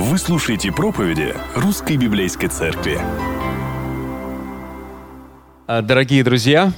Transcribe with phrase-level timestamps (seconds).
[0.00, 3.00] Вы слушаете проповеди Русской Библейской Церкви.
[5.66, 6.72] А, Дорогие друзья,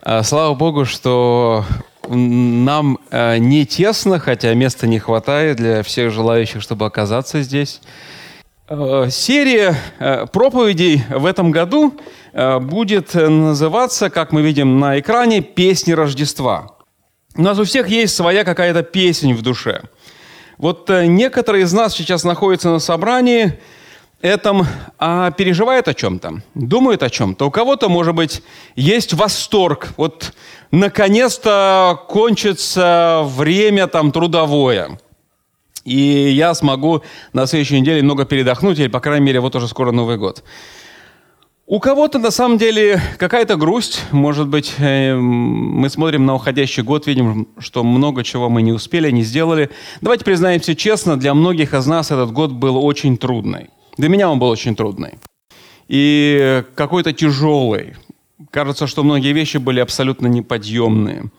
[0.00, 1.64] а, слава Богу, что
[2.08, 7.80] нам а, не тесно, хотя места не хватает для всех желающих, чтобы оказаться здесь.
[8.68, 9.76] Серия
[10.32, 11.98] проповедей в этом году
[12.32, 16.68] будет называться, как мы видим на экране, «Песни Рождества».
[17.34, 19.82] У нас у всех есть своя какая-то песнь в душе.
[20.62, 23.58] Вот э, некоторые из нас сейчас находятся на собрании
[24.20, 24.64] этом,
[24.96, 27.46] а переживают о чем-то, думают о чем-то.
[27.46, 28.44] У кого-то, может быть,
[28.76, 29.88] есть восторг.
[29.96, 30.32] Вот
[30.70, 35.00] наконец-то кончится время там трудовое.
[35.84, 39.90] И я смогу на следующей неделе много передохнуть, или, по крайней мере, вот уже скоро
[39.90, 40.44] Новый год.
[41.66, 47.06] У кого-то на самом деле какая-то грусть, может быть, э, мы смотрим на уходящий год,
[47.06, 49.70] видим, что много чего мы не успели, не сделали.
[50.00, 53.70] Давайте признаемся честно, для многих из нас этот год был очень трудный.
[53.96, 55.18] Для меня он был очень трудный.
[55.86, 57.94] И какой-то тяжелый.
[58.50, 61.30] Кажется, что многие вещи были абсолютно неподъемные.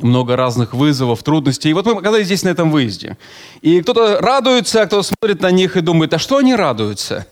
[0.00, 1.68] Много разных вызовов, трудностей.
[1.68, 3.18] И вот мы оказались здесь на этом выезде.
[3.60, 7.26] И кто-то радуется, а кто-то смотрит на них и думает, а что они радуются?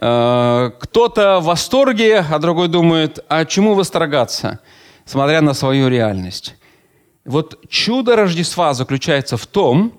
[0.00, 4.60] Э, Кто-то в восторге, а другой думает, а чему восторгаться,
[5.04, 6.56] смотря на свою реальность.
[7.24, 9.92] Вот чудо Рождества заключается в том,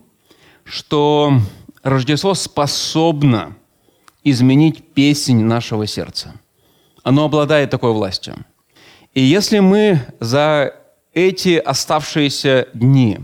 [0.64, 1.34] что
[1.84, 3.56] Рождество способно
[4.24, 6.34] изменить песнь нашего сердца.
[7.04, 8.36] Оно обладает такой властью.
[9.14, 10.76] И если мы за
[11.14, 13.20] эти оставшиеся дни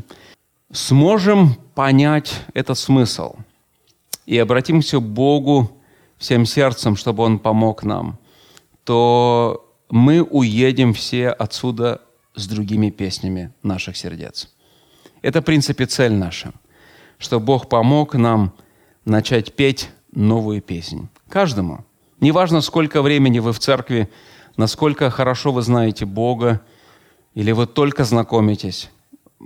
[0.71, 3.35] сможем понять этот смысл
[4.25, 5.76] и обратимся к Богу
[6.17, 8.17] всем сердцем, чтобы Он помог нам,
[8.83, 12.01] то мы уедем все отсюда
[12.35, 14.53] с другими песнями наших сердец.
[15.21, 16.53] Это, в принципе, цель наша,
[17.17, 18.53] что Бог помог нам
[19.05, 21.07] начать петь новую песнь.
[21.29, 21.85] Каждому.
[22.19, 24.09] Неважно, сколько времени вы в церкви,
[24.55, 26.61] насколько хорошо вы знаете Бога,
[27.33, 28.89] или вы только знакомитесь.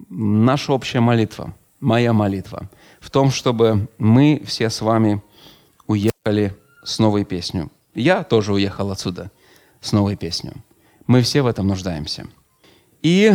[0.09, 2.69] Наша общая молитва, моя молитва,
[2.99, 5.21] в том, чтобы мы все с вами
[6.25, 7.63] уехали с новой песней.
[7.95, 9.31] Я тоже уехал отсюда
[9.81, 10.53] с новой песней.
[11.07, 12.25] Мы все в этом нуждаемся.
[13.01, 13.33] И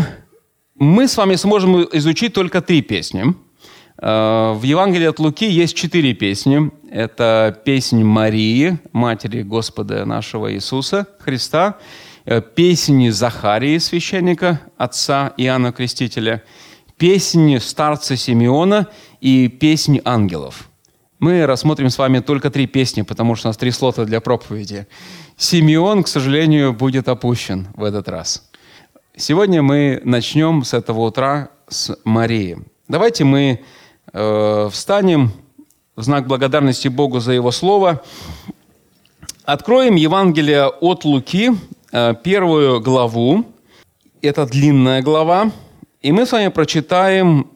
[0.76, 3.34] мы с вами сможем изучить только три песни.
[4.00, 6.70] Э, В Евангелии от Луки есть четыре песни.
[6.90, 11.78] Это песнь Марии, матери Господа нашего Иисуса Христа,
[12.24, 16.44] э, песни Захарии, священника, отца Иоанна Крестителя,
[16.96, 18.86] песни старца Симеона
[19.20, 20.70] и песни ангелов–
[21.18, 24.86] мы рассмотрим с вами только три песни, потому что у нас три слота для проповеди.
[25.36, 28.50] Симеон, к сожалению, будет опущен в этот раз.
[29.16, 32.58] Сегодня мы начнем с этого утра с Марии.
[32.86, 33.60] Давайте мы
[34.12, 35.32] э, встанем
[35.96, 38.02] в знак благодарности Богу за Его Слово.
[39.44, 41.52] Откроем Евангелие от Луки,
[41.92, 43.46] э, первую главу.
[44.20, 45.50] Это длинная глава.
[46.02, 47.50] И мы с вами прочитаем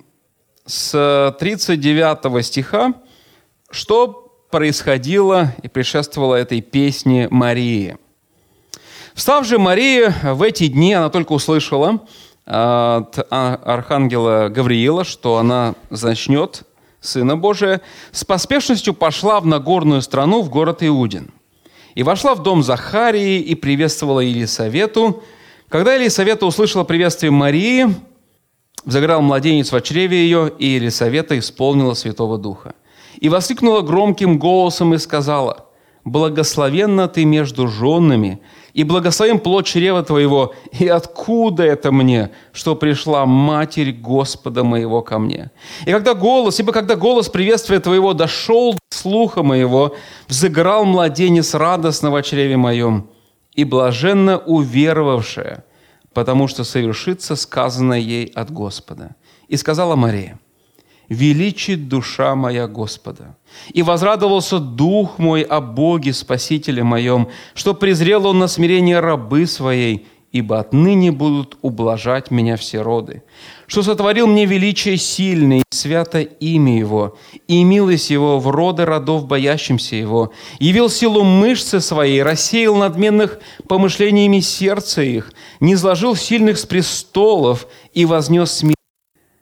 [0.64, 2.94] с 39 стиха
[3.70, 7.96] что происходило и предшествовало этой песне Марии?
[9.14, 12.00] Встав же Мария в эти дни, она только услышала
[12.46, 16.64] от архангела Гавриила, что она зачнет
[17.00, 17.80] Сына Божия,
[18.12, 21.30] с поспешностью пошла в Нагорную страну, в город Иудин.
[21.94, 25.22] И вошла в дом Захарии и приветствовала Елисавету.
[25.68, 27.94] Когда Елисавета услышала приветствие Марии,
[28.84, 32.74] загорал младенец в чреве ее, и Елисавета исполнила Святого Духа
[33.20, 35.66] и воскликнула громким голосом и сказала,
[36.04, 38.40] «Благословенна ты между женами,
[38.72, 45.18] и благословен плод чрева твоего, и откуда это мне, что пришла Матерь Господа моего ко
[45.18, 45.50] мне?
[45.84, 49.94] И когда голос, ибо когда голос приветствия твоего дошел до слуха моего,
[50.28, 53.10] взыграл младенец радостного чреве моем,
[53.54, 55.64] и блаженно уверовавшая,
[56.14, 59.16] потому что совершится сказанное ей от Господа.
[59.48, 60.38] И сказала Мария–
[61.10, 63.36] величит душа моя Господа.
[63.74, 70.06] И возрадовался дух мой о Боге Спасителе моем, что презрел он на смирение рабы своей,
[70.30, 73.24] ибо отныне будут ублажать меня все роды.
[73.66, 77.18] Что сотворил мне величие сильное, свято имя Его,
[77.48, 84.38] и милость Его в роды родов, боящимся Его, явил силу мышцы своей, рассеял надменных помышлениями
[84.38, 88.76] сердца их, не сложил сильных с престолов и вознес, смир...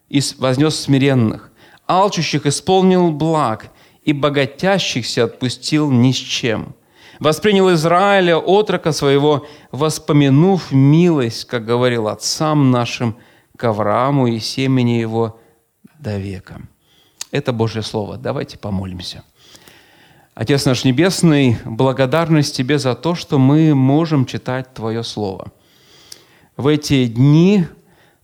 [0.09, 1.48] и вознес смиренных
[1.89, 3.71] алчущих исполнил благ,
[4.03, 6.75] и богатящихся отпустил ни с чем.
[7.21, 13.17] Воспринял Израиля, отрока своего, воспомянув милость, как говорил отцам нашим,
[13.57, 15.41] к Аврааму и семени его
[15.99, 16.63] до века.
[17.33, 18.17] Это Божье Слово.
[18.17, 19.25] Давайте помолимся.
[20.35, 25.53] Отец наш Небесный, благодарность Тебе за то, что мы можем читать Твое Слово.
[26.57, 27.67] В эти дни,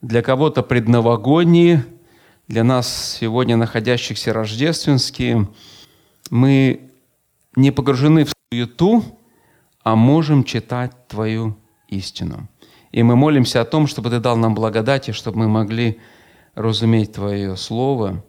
[0.01, 1.85] для кого-то предновогодние,
[2.49, 5.49] для нас сегодня находящихся рождественские,
[6.31, 6.91] мы
[7.57, 9.05] не погружены в суету,
[9.83, 11.57] а можем читать Твою
[11.89, 12.49] истину.
[12.93, 16.01] И мы молимся о том, чтобы Ты дал нам благодати, чтобы мы могли
[16.55, 18.25] разуметь Твое Слово,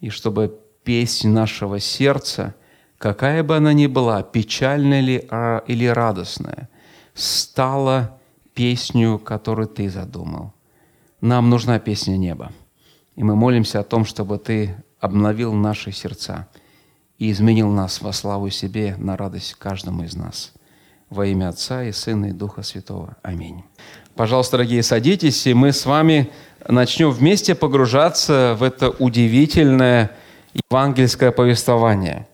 [0.00, 2.54] и чтобы песнь нашего сердца,
[2.98, 6.68] какая бы она ни была, печальная ли а, или радостная,
[7.14, 8.18] стала
[8.54, 10.52] песню, которую Ты задумал.
[11.20, 12.52] Нам нужна песня неба.
[13.16, 16.48] И мы молимся о том, чтобы Ты обновил наши сердца
[17.18, 20.52] и изменил нас во славу себе, на радость каждому из нас.
[21.10, 23.16] Во имя Отца и Сына и Духа Святого.
[23.22, 23.64] Аминь.
[24.14, 26.30] Пожалуйста, дорогие, садитесь, и мы с вами
[26.68, 30.12] начнем вместе погружаться в это удивительное
[30.70, 32.26] евангельское повествование.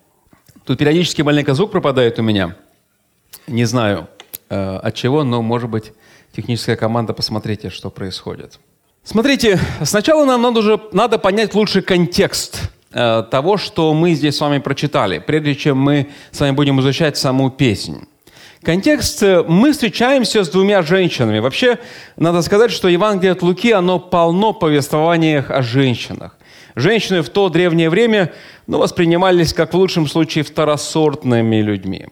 [0.65, 2.55] Тут периодически маленько звук пропадает у меня.
[3.47, 4.07] Не знаю
[4.49, 5.93] э, от чего, но, может быть,
[6.35, 8.59] техническая команда, посмотрите, что происходит.
[9.03, 14.41] Смотрите, сначала нам надо, уже, надо понять лучший контекст э, того, что мы здесь с
[14.41, 18.05] вами прочитали, прежде чем мы с вами будем изучать саму песнь.
[18.61, 19.23] Контекст.
[19.23, 21.39] Э, мы встречаемся с двумя женщинами.
[21.39, 21.79] Вообще,
[22.17, 26.37] надо сказать, что Евангелие от Луки, оно полно повествованиях о женщинах.
[26.75, 28.33] Женщины в то древнее время
[28.67, 32.07] ну, воспринимались, как в лучшем случае, второсортными людьми.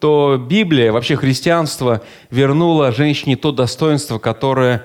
[0.00, 4.84] То Библия, вообще христианство, вернуло женщине то достоинство, которое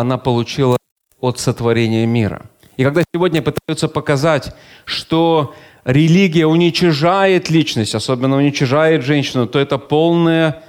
[0.00, 0.76] она получила
[1.20, 2.46] от сотворения мира.
[2.76, 4.54] И когда сегодня пытаются показать,
[4.86, 5.54] что
[5.84, 10.62] религия уничижает личность, особенно уничижает женщину, то это полная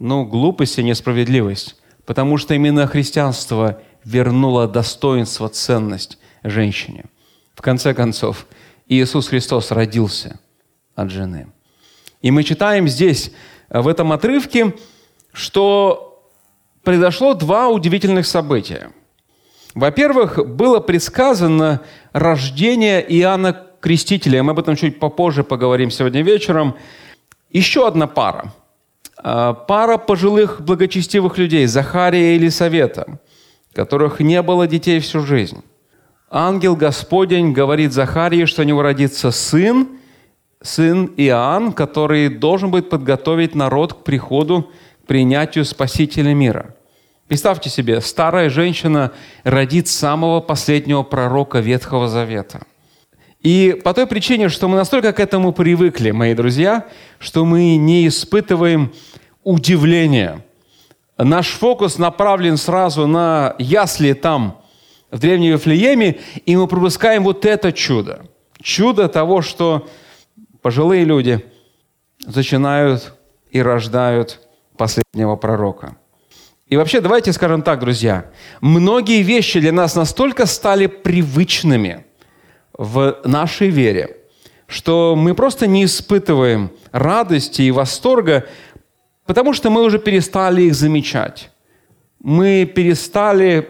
[0.00, 1.76] ну, глупость и несправедливость.
[2.04, 7.04] Потому что именно христианство вернуло достоинство, ценность женщине.
[7.54, 8.46] В конце концов,
[8.88, 10.40] Иисус Христос родился
[10.96, 11.46] от жены.
[12.20, 13.32] И мы читаем здесь,
[13.68, 14.74] в этом отрывке,
[15.32, 16.11] что
[16.82, 18.90] произошло два удивительных события.
[19.74, 21.80] Во-первых, было предсказано
[22.12, 24.42] рождение Иоанна Крестителя.
[24.42, 26.76] Мы об этом чуть попозже поговорим сегодня вечером.
[27.50, 28.52] Еще одна пара.
[29.16, 33.18] А, пара пожилых благочестивых людей, Захария и Елисавета,
[33.72, 35.62] которых не было детей всю жизнь.
[36.30, 39.88] Ангел Господень говорит Захарии, что у него родится сын,
[40.62, 44.70] сын Иоанн, который должен будет подготовить народ к приходу,
[45.06, 46.74] принятию Спасителя мира.
[47.28, 49.12] Представьте себе, старая женщина
[49.42, 52.60] родит самого последнего пророка Ветхого Завета.
[53.40, 56.86] И по той причине, что мы настолько к этому привыкли, мои друзья,
[57.18, 58.92] что мы не испытываем
[59.42, 60.44] удивления.
[61.18, 64.60] Наш фокус направлен сразу на ясли там,
[65.10, 68.26] в Древнем Вифлееме, и мы пропускаем вот это чудо.
[68.62, 69.88] Чудо того, что
[70.60, 71.44] пожилые люди
[72.26, 73.14] начинают
[73.50, 74.40] и рождают
[74.76, 75.96] последнего пророка.
[76.66, 78.30] И вообще, давайте скажем так, друзья,
[78.60, 82.06] многие вещи для нас настолько стали привычными
[82.72, 84.16] в нашей вере,
[84.66, 88.46] что мы просто не испытываем радости и восторга,
[89.26, 91.50] потому что мы уже перестали их замечать.
[92.20, 93.68] Мы перестали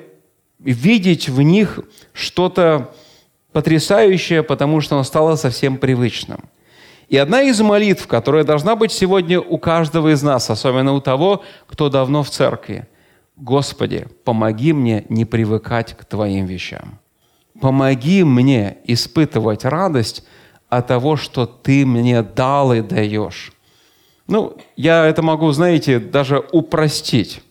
[0.61, 1.81] видеть в них
[2.13, 2.95] что-то
[3.53, 6.49] потрясающее, потому что оно стало совсем привычным.
[7.13, 11.45] И одна из молитв, которая должна быть сегодня у каждого из нас, особенно у того,
[11.67, 12.89] кто давно в церкви.
[13.37, 16.99] Господи, помоги мне не привыкать к Твоим вещам.
[17.61, 20.25] Помоги мне испытывать радость
[20.71, 23.53] от того, что Ты мне дал и даешь.
[24.27, 27.43] Ну, я это могу, знаете, даже упростить.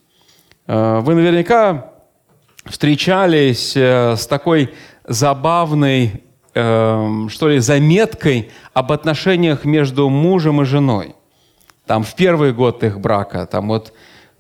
[0.66, 1.92] Э, вы наверняка
[2.66, 4.74] встречались э, с такой
[5.08, 6.24] забавной,
[6.54, 11.16] эм, что ли, заметкой об отношениях между мужем и женой.
[11.86, 13.94] Там в первый год их брака, там вот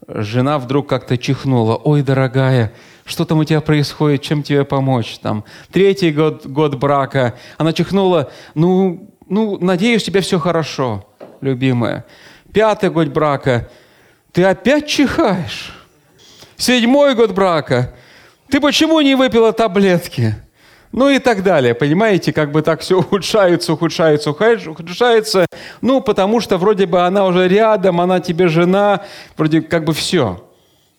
[0.07, 1.75] жена вдруг как-то чихнула.
[1.75, 2.73] «Ой, дорогая,
[3.05, 8.31] что там у тебя происходит, чем тебе помочь?» Там третий год, год брака, она чихнула.
[8.55, 11.05] «Ну, ну, надеюсь, у тебя все хорошо,
[11.41, 12.05] любимая».
[12.53, 13.69] Пятый год брака,
[14.31, 15.77] «Ты опять чихаешь?»
[16.61, 17.91] Седьмой год брака,
[18.47, 20.35] ты почему не выпила таблетки?
[20.91, 21.73] Ну и так далее.
[21.73, 25.45] Понимаете, как бы так все ухудшается, ухудшается, ухудшается.
[25.81, 29.01] Ну, потому что вроде бы она уже рядом, она тебе жена,
[29.37, 30.43] вроде как бы все.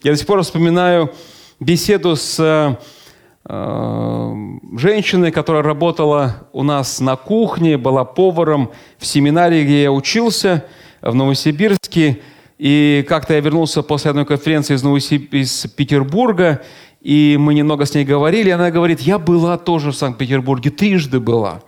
[0.03, 1.13] Я до сих пор вспоминаю
[1.61, 2.39] беседу с
[3.49, 4.35] э,
[4.77, 10.65] женщиной, которая работала у нас на кухне, была поваром в семинаре, где я учился,
[11.03, 12.21] в Новосибирске.
[12.59, 15.35] И как-то я вернулся после одной конференции из, Новосиб...
[15.35, 16.63] из Петербурга,
[17.03, 21.19] и мы немного с ней говорили, и она говорит, я была тоже в Санкт-Петербурге, трижды
[21.19, 21.63] была.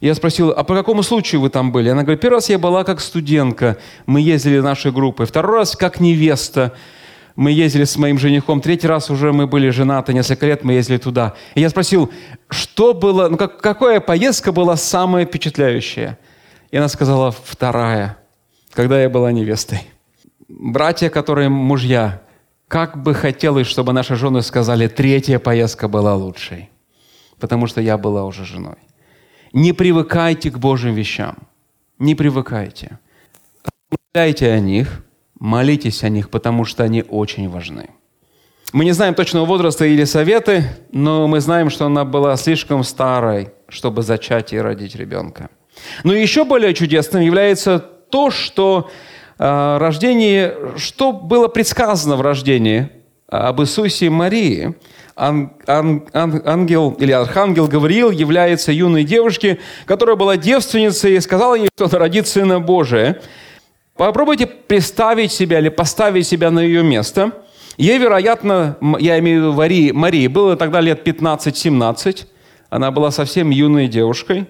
[0.00, 1.90] Я спросил, а по какому случаю вы там были?
[1.90, 5.26] Она говорит, первый раз я была как студентка, мы ездили нашей группой.
[5.26, 6.74] Второй раз как невеста,
[7.36, 8.62] мы ездили с моим женихом.
[8.62, 11.34] Третий раз уже мы были женаты, несколько лет мы ездили туда.
[11.54, 12.10] И я спросил,
[12.48, 16.18] что было, ну как, какая поездка была самая впечатляющая?
[16.70, 18.16] И она сказала, вторая,
[18.72, 19.82] когда я была невестой.
[20.48, 22.22] Братья, которые мужья,
[22.70, 26.70] как бы хотелось, чтобы наши жены сказали, третья поездка была лучшей,
[27.40, 28.76] потому что я была уже женой.
[29.52, 31.36] Не привыкайте к Божьим вещам.
[31.98, 33.00] Не привыкайте.
[33.90, 35.04] Размышляйте о них,
[35.40, 37.90] молитесь о них, потому что они очень важны.
[38.72, 43.48] Мы не знаем точного возраста или советы, но мы знаем, что она была слишком старой,
[43.68, 45.50] чтобы зачать и родить ребенка.
[46.04, 48.88] Но еще более чудесным является то, что
[49.40, 52.90] э, рождение, что было предсказано в рождении
[53.28, 54.76] об Иисусе и Марии–
[55.20, 61.54] ан, ан, ан, ангел или архангел Гавриил является юной девушке, которая была девственницей и сказала
[61.54, 63.20] ей, что она родит Сына Божия.
[63.96, 67.32] Попробуйте представить себя или поставить себя на ее место.
[67.76, 72.26] Ей, вероятно, я имею в виду Марии, Марии было тогда лет 15-17.
[72.70, 74.46] Она была совсем юной девушкой.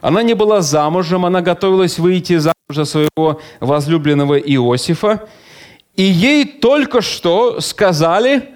[0.00, 5.28] Она не была замужем, она готовилась выйти замуж за своего возлюбленного Иосифа.
[5.96, 8.54] И ей только что сказали,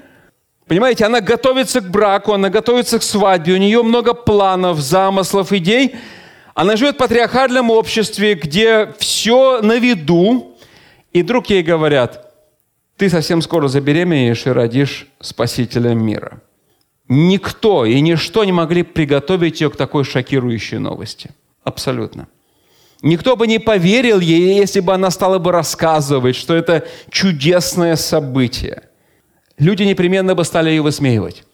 [0.69, 5.97] Понимаете, она готовится к браку, она готовится к свадьбе, у нее много планов, замыслов, идей.
[6.53, 10.59] Она живет в патриархальном обществе, где все на виду.
[11.15, 12.35] И вдруг ей говорят,
[12.99, 16.43] ты совсем скоро забеременеешь и родишь Спасителя мира.
[17.09, 21.31] Никто и ничто не могли приготовить ее к такой шокирующей новости.
[21.65, 22.29] Абсолютно.
[23.03, 28.89] Никто бы не поверил ей, если бы она стала бы рассказывать, что это чудесное событие
[29.59, 31.45] люди непременно бы стали ее высмеивать.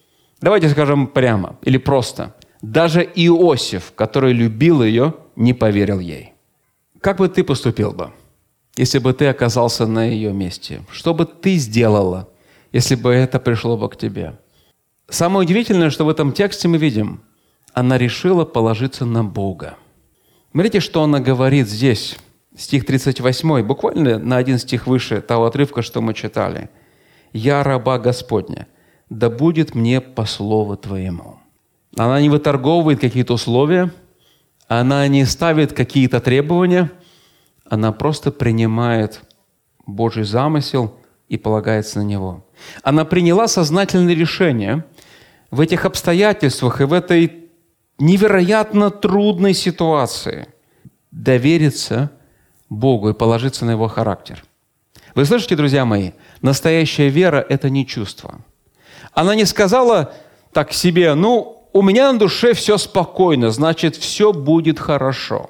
[0.40, 2.34] Давайте скажем прямо или просто.
[2.62, 6.32] Даже Иосиф, который любил ее, не поверил ей.
[7.00, 8.10] Как бы ты поступил бы,
[8.76, 10.82] если бы ты оказался на ее месте?
[10.90, 12.28] Что бы ты сделала,
[12.72, 14.38] если бы это пришло бы к тебе?
[15.08, 17.22] Самое удивительное, что в этом тексте мы видим,
[17.74, 19.76] она решила положиться на Бога.
[20.54, 22.16] Смотрите, что она говорит здесь,
[22.56, 26.70] стих 38, буквально на один стих выше того отрывка, что мы читали–
[27.34, 28.68] «Я раба Господня,
[29.10, 31.40] да будет мне по слову Твоему».
[31.96, 33.92] Она не выторговывает какие-то условия,
[34.68, 36.92] она не ставит какие-то требования,
[37.68, 39.22] она просто принимает
[39.84, 40.94] Божий замысел
[41.28, 42.46] и полагается на него.
[42.84, 44.84] Она приняла сознательное решение
[45.50, 47.43] в этих обстоятельствах и в этой
[47.98, 50.48] невероятно трудной ситуации
[51.10, 52.10] довериться
[52.68, 54.44] Богу и положиться на Его характер.
[55.14, 56.12] Вы слышите, друзья мои,
[56.44, 58.38] Настоящая вера– это не чувство.
[59.14, 60.12] Она не сказала
[60.52, 65.48] так себе, ну, у меня на душе все спокойно, значит, все будет хорошо.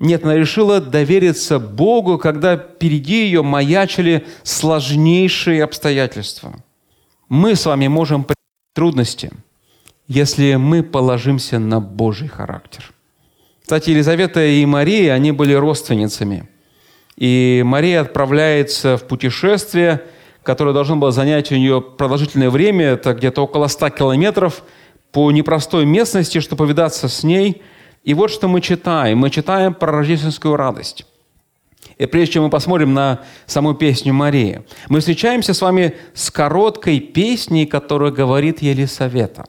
[0.00, 6.56] Нет, она решила довериться Богу, когда впереди ее маячили сложнейшие обстоятельства.
[7.28, 8.26] Мы с вами можем
[8.74, 9.30] трудности,
[10.08, 12.92] если мы положимся на Божий характер.
[13.62, 16.48] Кстати, Елизавета и Мария, они были родственницами–
[17.18, 20.04] и Мария отправляется в путешествие,
[20.44, 24.62] которое должно было занять у нее продолжительное время, это где-то около 100 километров
[25.10, 27.62] по непростой местности, чтобы повидаться с ней.
[28.04, 29.18] И вот что мы читаем.
[29.18, 31.06] Мы читаем про рождественскую радость.
[31.96, 37.00] И прежде чем мы посмотрим на саму песню Марии, мы встречаемся с вами с короткой
[37.00, 39.44] песней, которая говорит Елисавета.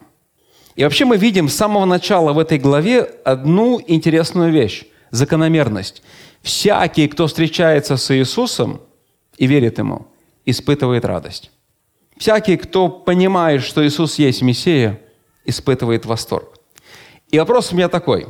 [0.80, 6.02] И вообще мы видим с самого начала в этой главе одну интересную вещь– закономерность–
[6.42, 8.82] Всякий, кто встречается с Иисусом
[9.38, 10.08] и верит Ему,
[10.46, 11.52] испытывает радость.
[12.18, 15.00] Всякий, кто понимает, что Иисус есть Мессия,
[15.46, 16.56] испытывает восторг.
[17.32, 18.28] И вопрос у меня такой.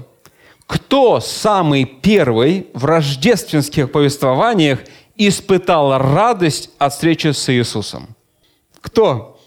[0.67, 4.79] Кто самый первый в рождественских повествованиях
[5.15, 8.15] испытал радость от встречи с Иисусом?
[8.81, 9.39] Кто?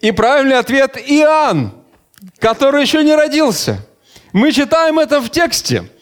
[0.00, 1.72] И правильный ответ– Иоанн,
[2.38, 3.78] который еще не родился.
[4.32, 5.84] Мы читаем это в тексте–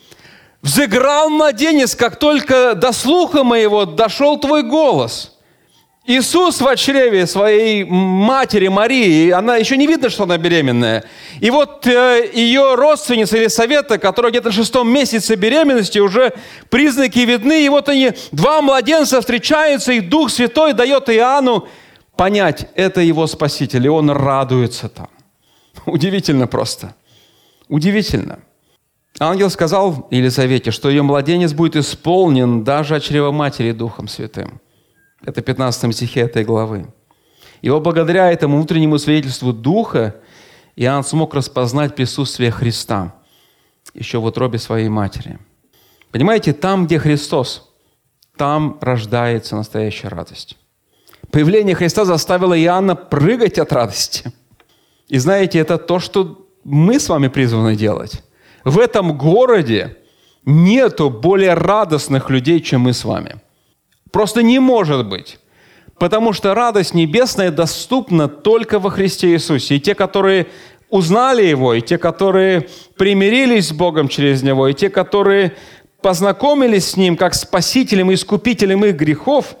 [0.61, 5.33] Взыграл младенец, как только до слуха моего дошел твой голос.
[6.05, 11.03] Иисус в чреве своей матери Марии, она еще не видно, что она беременная.
[11.41, 16.33] И вот э, ее родственница Елисавета, которая где-то на шестом месяце беременности, уже
[16.69, 17.65] признаки видны.
[17.65, 21.67] И вот они, два младенца встречаются, и Дух Святой дает Иоанну
[22.15, 25.09] понять, это его Спаситель, и он радуется там.
[25.85, 26.95] Удивительно просто.
[27.67, 28.39] Удивительно.
[29.19, 34.61] Ангел сказал Елизавете, что ее младенец будет исполнен даже от чрева матери Духом Святым.
[35.25, 36.87] Это в 15 стихе этой главы.
[37.61, 40.15] И вот благодаря этому внутреннему свидетельству Духа
[40.75, 43.15] Иоанн смог распознать присутствие Христа
[43.95, 45.39] еще в утробе своей матери.
[46.11, 47.73] Понимаете, там, где Христос,
[48.37, 50.57] там рождается настоящая радость.
[51.31, 54.31] Появление Христа заставило Иоанна прыгать от радости.
[55.07, 58.23] И знаете, это то, что мы с вами призваны делать.
[58.63, 59.97] В этом городе
[60.45, 63.35] нету более радостных людей, чем мы с вами.
[64.11, 65.39] Просто не может быть.
[65.99, 69.75] Потому что радость небесная доступна только во Христе Иисусе.
[69.75, 70.47] И те, которые
[70.89, 75.55] узнали Его, и те, которые примирились с Богом через Него, и те, которые
[76.01, 79.55] познакомились с Ним как Спасителем и Искупителем их грехов,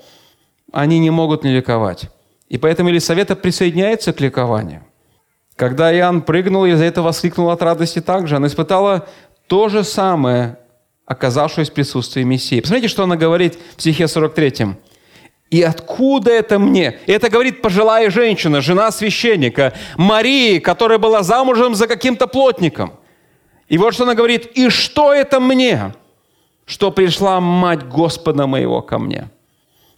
[0.71, 2.09] они не могут не ликовать.
[2.49, 4.86] И поэтому Елисавета присоединяется к ликованию.
[5.57, 8.35] Когда Иоанн прыгнул, Елизавета воскликнула от радости также.
[8.35, 9.07] Она испытала
[9.47, 10.59] то же самое,
[11.05, 12.61] оказавшись в присутствии Мессии.
[12.61, 14.67] Посмотрите, что она говорит в стихе 43.
[15.49, 16.99] И откуда это мне?
[17.07, 22.93] Это говорит пожилая женщина, жена священника, Марии, которая была замужем за каким-то плотником.
[23.67, 25.95] И вот что она говорит, и что это мне,
[26.65, 29.29] что пришла мать Господа моего ко мне?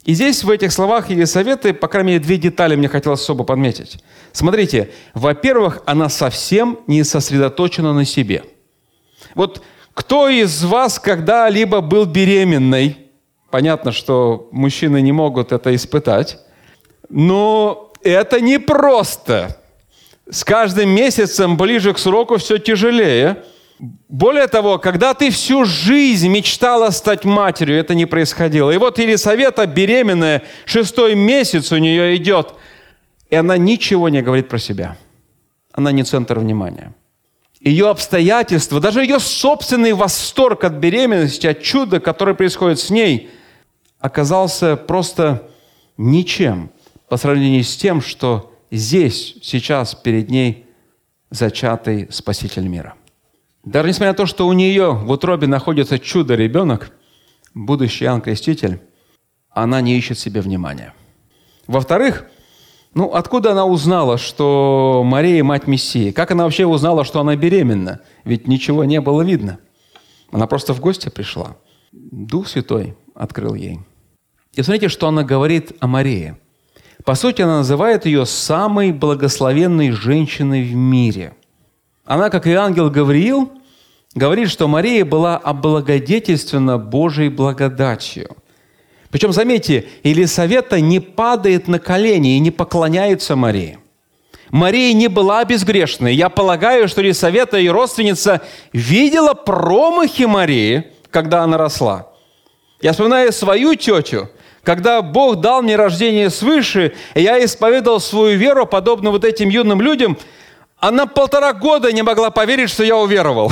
[0.05, 4.03] И здесь в этих словах Елисаветы, по крайней мере, две детали мне хотелось особо подметить.
[4.31, 8.43] Смотрите, во-первых, она совсем не сосредоточена на себе.
[9.35, 9.61] Вот
[9.93, 12.97] кто из вас когда-либо был беременной–
[13.51, 16.39] Понятно, что мужчины не могут это испытать.
[17.09, 19.57] Но это непросто.
[20.29, 23.43] С каждым месяцем ближе к сроку все тяжелее.
[23.79, 28.71] Более того, когда ты всю жизнь мечтала стать матерью, это не происходило.
[28.71, 32.55] И вот Елисавета беременная, шестой месяц у нее идет,
[33.29, 34.97] и она ничего не говорит про себя.
[35.71, 36.93] Она не центр внимания.
[37.61, 43.29] Ее обстоятельства, даже ее собственный восторг от беременности, от чуда, которое происходит с ней–
[43.99, 45.49] оказался просто
[45.97, 46.71] ничем
[47.07, 50.65] по сравнению с тем, что здесь, сейчас перед ней
[51.29, 52.95] зачатый Спаситель мира.
[53.63, 56.91] Даже несмотря на то, что у нее в утробе находится чудо-ребенок,
[57.53, 58.81] будущий Иоанн Креститель,
[59.49, 60.93] она не ищет себе внимания.
[61.67, 62.25] Во-вторых,
[62.93, 66.11] ну, откуда она узнала, что Мария– мать Мессии?
[66.11, 67.99] Как она вообще узнала, что она беременна?
[68.23, 69.59] Ведь ничего не было видно.
[70.31, 71.57] Она просто в гости пришла.
[71.91, 73.79] Дух Святой открыл ей.
[74.53, 76.35] И смотрите, что она говорит о Марии.
[77.05, 81.33] По сути, она называет ее самой благословенной женщиной в мире.
[82.09, 83.51] Она, как и ангел Гавриил,
[84.15, 88.35] говорит, что Мария была облагодетельствована Божьей благодатью.
[89.11, 93.77] Причем, заметьте, Елисавета не падает на колени и не поклоняется Марии.
[94.49, 96.15] Мария не была безгрешной.
[96.15, 98.41] Я полагаю, что Елисавета, ее родственница,
[98.73, 102.07] видела промахи Марии, когда она росла.
[102.81, 104.29] Я вспоминаю свою тетю,
[104.63, 109.79] когда Бог дал мне рождение свыше, и я исповедовал свою веру, подобно вот этим юным
[109.79, 110.17] людям,
[110.79, 113.51] она полтора года не могла поверить, что я уверовал.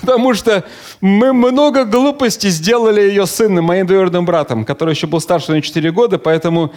[0.00, 0.64] Потому что
[1.00, 5.90] мы много глупостей сделали ее сыном, моим двоюродным братом, который еще был старше на 4
[5.92, 6.72] года, поэтому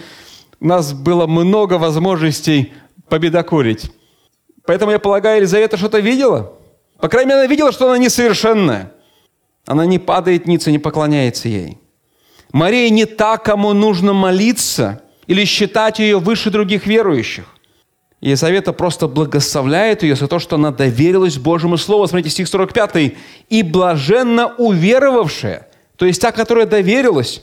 [0.60, 2.72] у нас было много возможностей
[3.08, 3.90] победокурить.
[4.66, 6.52] Поэтому я полагаю, Елизавета что-то видела.
[7.00, 8.92] По крайней мере, она видела, что она несовершенная.
[9.66, 11.78] Она не падает ниц и не поклоняется ей.
[12.52, 17.46] Мария не та, кому нужно молиться или считать ее выше других верующих.
[18.20, 22.06] Елизавета просто благословляет ее за то, что она доверилась Божьему Слову.
[22.06, 23.14] Смотрите, стих 45.
[23.50, 27.42] «И блаженно уверовавшая», то есть та, которая доверилась,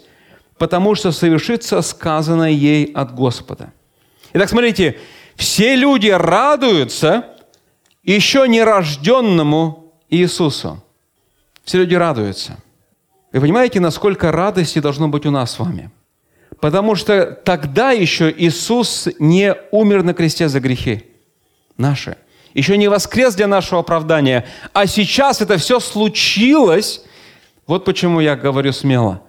[0.57, 3.73] потому что совершится сказанное ей от Господа.
[4.33, 4.97] Итак, смотрите,
[5.35, 7.25] все люди радуются
[8.03, 10.83] еще нерожденному Иисусу.
[11.63, 12.57] Все люди радуются.
[13.31, 15.89] Вы понимаете, насколько радости должно быть у нас с вами?
[16.59, 21.05] Потому что тогда еще Иисус не умер на кресте за грехи
[21.77, 22.17] наши.
[22.53, 24.45] Еще не воскрес для нашего оправдания.
[24.73, 27.03] А сейчас это все случилось.
[27.65, 29.21] Вот почему я говорю смело.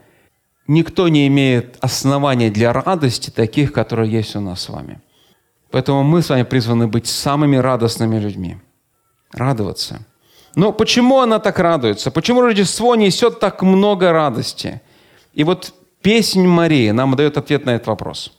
[0.66, 5.00] Никто не имеет оснований для радости таких, которые есть у нас с вами.
[5.70, 8.56] Поэтому мы с вами призваны быть самыми радостными людьми.
[9.32, 10.04] Радоваться–
[10.54, 12.10] но почему она так радуется?
[12.10, 14.82] Почему Рождество несет так много радости?
[15.32, 18.32] И вот песнь Марии нам дает ответ на этот вопрос.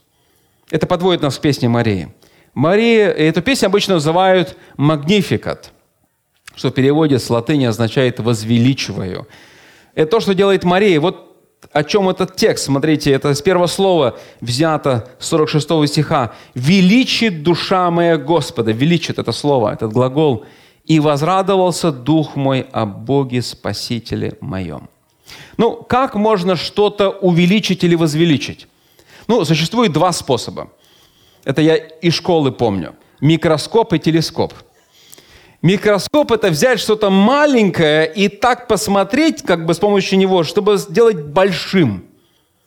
[0.70, 2.14] Это подводит нас к песне Марии.
[2.54, 5.72] Мария, эту песню обычно называют «магнификат»,
[6.56, 9.28] что в переводе с латыни означает «возвеличиваю».
[9.96, 11.00] Это то, что делает Мария.
[11.00, 11.30] Вот
[11.72, 12.66] о чем этот текст.
[12.66, 16.34] Смотрите, это с первого слова взято, 46 стиха.
[16.54, 18.72] «Величит душа моя Господа».
[18.72, 20.46] Величит это слово, этот глагол–
[20.86, 24.90] и возрадовался дух мой о Боге Спасителе моем.
[25.58, 28.68] Ну, как можно что-то увеличить или возвеличить?
[29.28, 30.72] Ну, существует два способа.
[31.44, 32.96] Это я из школы помню.
[33.22, 34.54] Микроскоп и телескоп.
[35.62, 41.24] Микроскоп– это взять что-то маленькое и так посмотреть как бы с помощью него, чтобы сделать
[41.24, 42.04] большим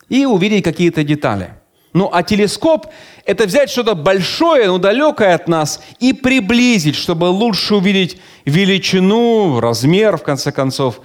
[0.09, 1.51] и увидеть какие-то детали.
[1.93, 2.87] Ну, а телескоп–
[3.27, 10.17] это взять что-то большое, но далекое от нас, и приблизить, чтобы лучше увидеть величину, размер,
[10.17, 11.01] в конце концов,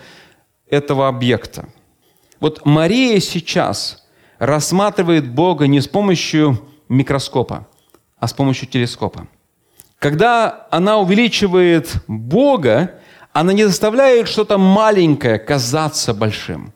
[0.72, 1.70] этого объекта.
[2.40, 4.04] Вот Мария сейчас
[4.40, 7.68] рассматривает Бога не с помощью микроскопа,
[8.18, 9.28] а с помощью телескопа.
[10.00, 12.96] Когда она увеличивает Бога,
[13.34, 16.74] она не заставляет что-то маленькое казаться большим.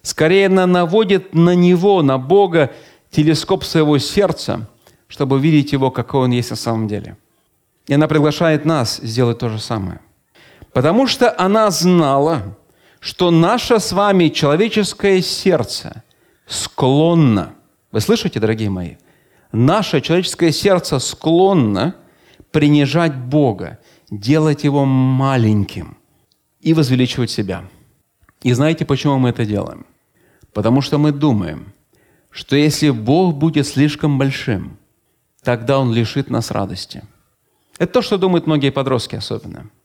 [0.00, 2.72] Скорее, она наводит на Него, на Бога,
[3.10, 4.68] телескоп своего сердца,
[5.08, 7.16] чтобы увидеть Его, какой Он есть на самом деле.
[7.86, 10.00] И она приглашает нас сделать то же самое.
[10.72, 12.56] Потому что она знала,
[13.04, 16.02] что наше с вами человеческое сердце
[16.46, 17.54] склонно,
[17.92, 18.94] вы слышите, дорогие мои,
[19.52, 21.96] наше человеческое сердце склонно
[22.50, 23.78] принижать Бога,
[24.10, 25.98] делать Его маленьким
[26.62, 27.64] и возвеличивать себя.
[28.42, 29.84] И знаете, почему мы это делаем?
[30.54, 31.74] Потому что мы думаем,
[32.30, 34.78] что если Бог будет слишком большим,
[35.42, 37.02] тогда Он лишит нас радости.
[37.78, 39.68] Это то, что думают многие подростки особенно–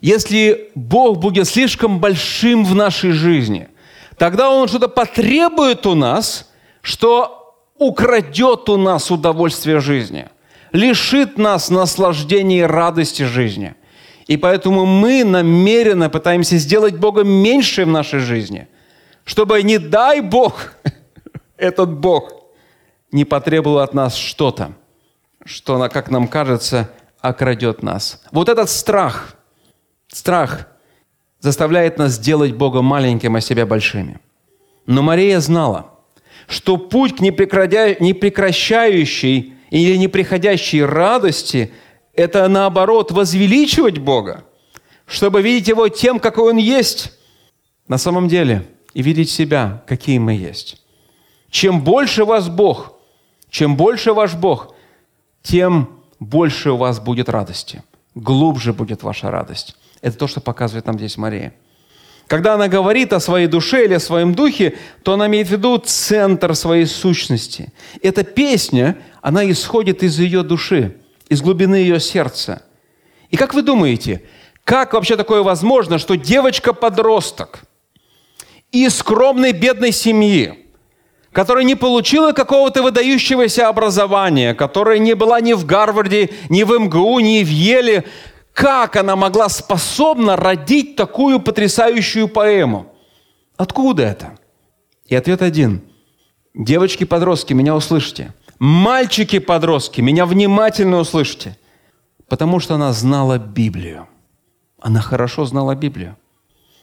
[0.00, 3.68] если Бог будет слишком большим в нашей жизни,
[4.16, 6.50] тогда Он что-то потребует у нас,
[6.82, 10.28] что украдет у нас удовольствие жизни,
[10.72, 13.74] лишит нас наслаждения и радости жизни.
[14.26, 18.68] И поэтому мы намеренно пытаемся сделать Бога меньше в нашей жизни,
[19.24, 20.74] чтобы, не дай Бог,
[21.56, 22.32] этот Бог
[23.10, 24.72] не потребовал от нас что-то,
[25.44, 28.22] что, как нам кажется, окрадет нас.
[28.30, 29.34] Вот этот страх–
[30.08, 30.66] Страх
[31.40, 34.18] заставляет нас делать Бога маленьким, а себя большими.
[34.86, 35.94] Но Мария знала,
[36.46, 41.72] что путь к непрекращающей или неприходящей радости–
[42.14, 44.44] это, наоборот, возвеличивать Бога,
[45.06, 47.12] чтобы видеть Его тем, какой Он есть
[47.86, 50.82] на самом деле, и видеть себя, какие мы есть.
[51.50, 52.94] Чем больше вас Бог,
[53.50, 54.74] чем больше ваш Бог,
[55.42, 57.82] тем больше у вас будет радости,
[58.14, 59.76] глубже будет ваша радость.
[60.00, 61.52] Это то, что показывает нам здесь Мария.
[62.26, 65.78] Когда она говорит о своей душе или о своем духе, то она имеет в виду
[65.78, 67.72] центр своей сущности.
[68.02, 70.98] Эта песня, она исходит из ее души,
[71.30, 72.62] из глубины ее сердца.
[73.30, 74.22] И как вы думаете,
[74.64, 77.60] как вообще такое возможно, что девочка-подросток
[78.72, 80.66] из скромной бедной семьи,
[81.32, 87.20] которая не получила какого-то выдающегося образования, которая не была ни в Гарварде, ни в МГУ,
[87.20, 88.04] ни в Еле,
[88.58, 92.92] как она могла способна родить такую потрясающую поэму?
[93.56, 94.36] Откуда это?
[95.06, 95.80] И ответ один.
[96.54, 98.34] Девочки-подростки, меня услышьте.
[98.58, 101.56] Мальчики-подростки, меня внимательно услышьте.
[102.28, 104.08] Потому что она знала Библию.
[104.80, 106.16] Она хорошо знала Библию.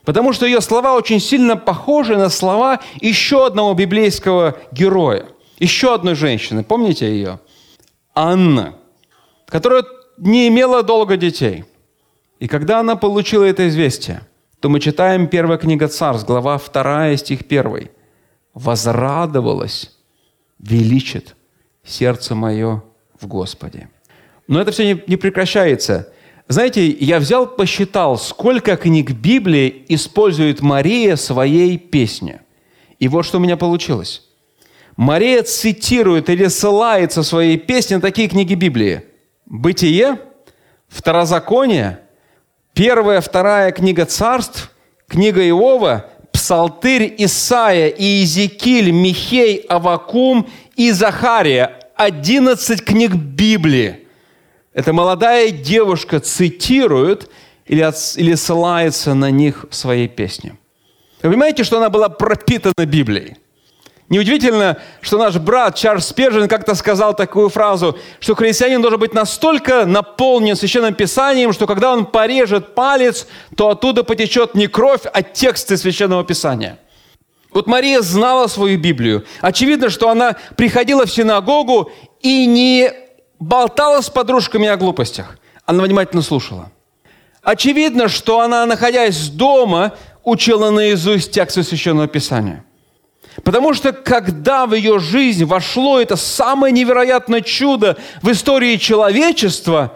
[0.05, 5.25] Потому что ее слова очень сильно похожи на слова еще одного библейского героя,
[5.59, 6.63] еще одной женщины.
[6.63, 7.41] Помните ее?
[8.13, 8.75] Анна,
[9.47, 9.83] которая
[10.17, 11.65] не имела долго детей.
[12.39, 14.21] И когда она получила это известие,
[14.59, 17.89] то мы читаем первая книга Царств, глава 2, стих 1.
[18.53, 19.91] «Возрадовалась,
[20.59, 21.35] величит
[21.83, 22.83] сердце мое
[23.19, 23.89] в Господе».
[24.47, 26.13] Но это все не прекращается.
[26.47, 32.41] Знаете, я взял, посчитал, сколько книг Библии использует Мария своей песне.
[32.99, 34.21] И вот что у меня получилось.
[34.95, 39.03] Мария цитирует или ссылается в своей песне на такие книги Библии–
[39.45, 40.19] Бытие,
[40.87, 41.99] Второзаконие,
[42.73, 44.71] первая, вторая книга царств,
[45.07, 51.79] книга Иова, Псалтырь Исаия Иезекииль, Михей, Авакум и Захария.
[51.95, 54.07] Одиннадцать книг Библии.
[54.73, 57.29] Эта молодая девушка цитирует
[57.65, 60.57] или, от, или ссылается на них в своей песне.
[61.23, 63.37] Вы понимаете, что она была пропитана Библией?
[64.07, 69.85] Неудивительно, что наш брат Чарльз Спержин как-то сказал такую фразу, что христианин должен быть настолько
[69.85, 75.75] наполнен Священным Писанием, что когда он порежет палец, то оттуда потечет не кровь, а тексты
[75.75, 76.77] Священного Писания.
[77.51, 79.25] Вот Мария знала свою Библию.
[79.41, 81.91] Очевидно, что она приходила в синагогу
[82.21, 82.91] и не
[83.39, 85.39] болтала с подружками о глупостях.
[85.65, 86.69] Она внимательно слушала.
[87.41, 92.64] Очевидно, что она, находясь дома, учила наизусть тексты Священного Писания–
[93.43, 99.93] Потому что когда в ее жизнь вошло это самое невероятное чудо в истории человечества,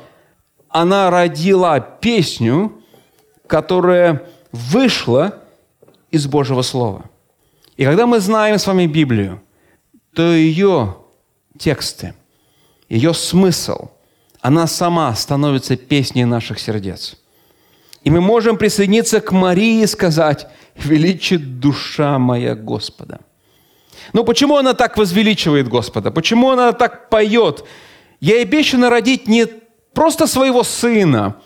[0.68, 2.82] она родила песню,
[3.48, 5.40] которая вышла
[6.12, 7.06] из Божьего Слова.
[7.78, 9.42] И когда мы знаем с вами Библию,
[10.14, 10.98] то ее
[11.58, 12.14] тексты,
[12.90, 13.90] ее смысл,
[14.42, 17.18] она сама становится песней наших сердец.
[18.04, 23.20] И мы можем присоединиться к Марии и сказать, «Величит душа моя Господа».
[24.14, 26.12] Ну почему она так возвеличивает Господа?
[26.12, 27.64] Почему она так поет?
[28.20, 29.48] Ей обещано родить не
[29.94, 31.38] просто своего сына,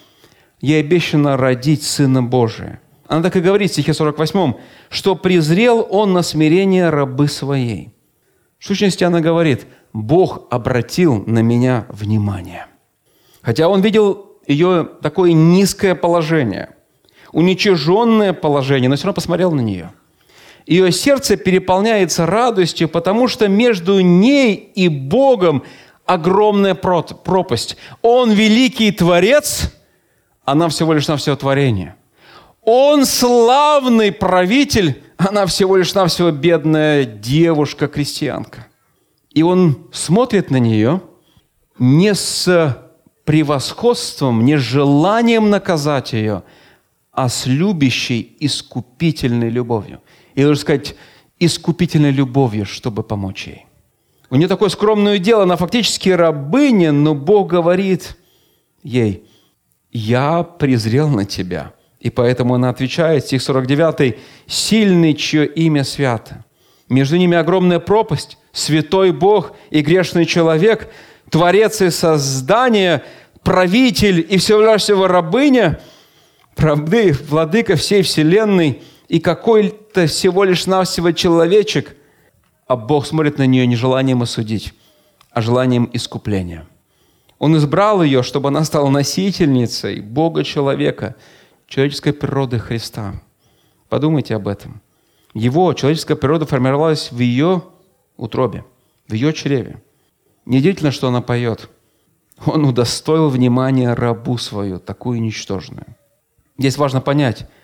[0.59, 2.81] ей обещано родить Сына Божия.
[3.07, 4.53] Она так и говорит в стихе 48,
[4.89, 7.93] что презрел он на смирение рабы своей.
[8.59, 12.67] В сущности, она говорит, Бог обратил на меня внимание.
[13.41, 16.69] Хотя он видел ее такое низкое положение,
[17.33, 19.91] уничиженное положение, но все равно посмотрел на нее–
[20.65, 25.63] ее сердце переполняется радостью, потому что между ней и Богом
[26.05, 27.77] огромная пропасть.
[28.01, 29.73] Он великий Творец,
[30.45, 31.95] она всего лишь на все творение.
[32.61, 38.67] Он славный правитель, она всего лишь навсего бедная девушка-крестьянка.
[39.31, 41.01] И он смотрит на нее
[41.77, 42.77] не с
[43.25, 46.43] превосходством, не с желанием наказать ее,
[47.11, 50.01] а с любящей, искупительной любовью–
[50.35, 50.95] или, лучше сказать,
[51.39, 53.65] искупительной любовью, чтобы помочь ей.
[54.29, 58.17] У нее такое скромное дело, она фактически рабыня, но Бог говорит
[58.81, 59.25] ей,
[59.91, 61.73] «Я презрел на тебя».
[61.99, 64.17] И поэтому она отвечает, стих 49,
[64.47, 66.43] «Сильный, чье имя свято».
[66.89, 68.37] Между ними огромная пропасть.
[68.51, 70.91] Святой Бог и грешный человек,
[71.29, 73.03] Творец и Создание,
[73.41, 75.79] правитель и всего рабыня,
[76.55, 78.81] правды, владыка всей вселенной–
[79.13, 79.19] и
[79.93, 81.95] какой-то всего лишь навсего человечек,
[82.67, 84.73] а Бог смотрит на нее не желанием осудить,
[85.29, 86.65] а желанием искупления.
[87.37, 91.15] Он избрал ее, чтобы она стала носительницей Бога-человека,
[91.67, 93.21] человеческой природы Христа.
[93.89, 94.81] Подумайте об этом.
[95.35, 97.61] Его человеческая природа формировалась в ее
[98.17, 98.63] утробе,
[99.07, 99.81] в ее чреве.
[100.45, 101.69] Неудивительно, что она поет.
[102.45, 105.85] Он удостоил внимания рабу свою, такую ничтожную.
[106.57, 107.47] Здесь важно понять–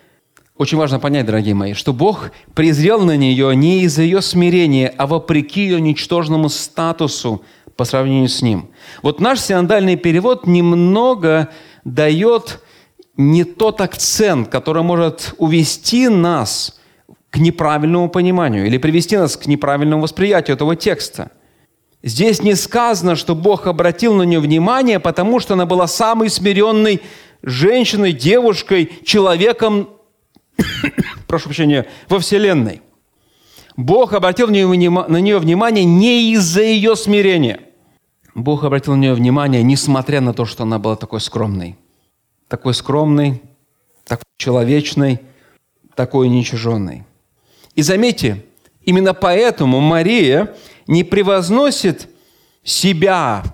[0.60, 5.06] очень важно понять, дорогие мои, что Бог презрел на нее не из-за ее смирения, а
[5.06, 7.42] вопреки ее ничтожному статусу
[7.76, 8.68] по сравнению с ним.
[9.00, 11.48] Вот наш синодальный перевод немного
[11.86, 12.60] дает
[13.16, 16.78] не тот акцент, который может увести нас
[17.30, 21.30] к неправильному пониманию или привести нас к неправильному восприятию этого текста.
[22.02, 27.00] Здесь не сказано, что Бог обратил на нее внимание, потому что она была самой смиренной
[27.42, 29.88] женщиной, девушкой, человеком
[31.26, 32.82] прошу прощения, во Вселенной.
[33.76, 37.60] Бог обратил на нее внимание не из-за ее смирения.
[38.34, 41.76] Бог обратил на нее внимание, несмотря на то, что она была такой скромной.
[42.48, 43.42] Такой скромной,
[44.04, 45.20] такой человечной,
[45.94, 47.04] такой уничиженной.
[47.74, 48.44] И заметьте,
[48.82, 50.54] именно поэтому Мария
[50.86, 52.08] не превозносит
[52.64, 53.44] себя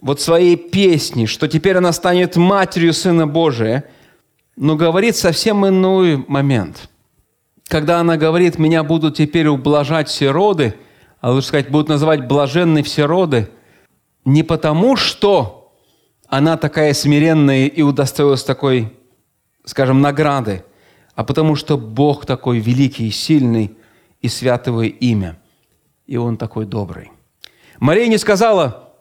[0.00, 3.84] вот своей песни, что теперь она станет матерью Сына Божия–
[4.60, 6.90] но говорит совсем иной момент.
[7.68, 10.74] Когда она говорит, меня будут теперь ублажать все роды,
[11.20, 13.50] а лучше сказать, будут называть блаженны все роды,
[14.24, 15.72] не потому, что
[16.26, 18.92] она такая смиренная и удостоилась такой,
[19.64, 20.64] скажем, награды,
[21.14, 23.76] а потому что Бог такой великий и сильный,
[24.20, 25.38] и святого имя,
[26.06, 27.12] и Он такой добрый.
[27.78, 28.92] Мария не сказала,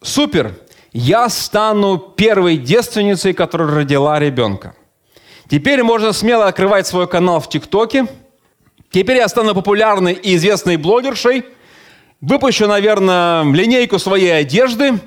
[0.00, 0.54] супер,
[0.92, 4.76] я стану первой девственницей, которая родила ребенка.
[5.50, 8.06] Теперь можно смело открывать свой канал в ТикТоке.
[8.92, 11.44] Теперь я стану популярной и известной блогершей.
[12.20, 15.00] Выпущу, наверное, линейку своей одежды.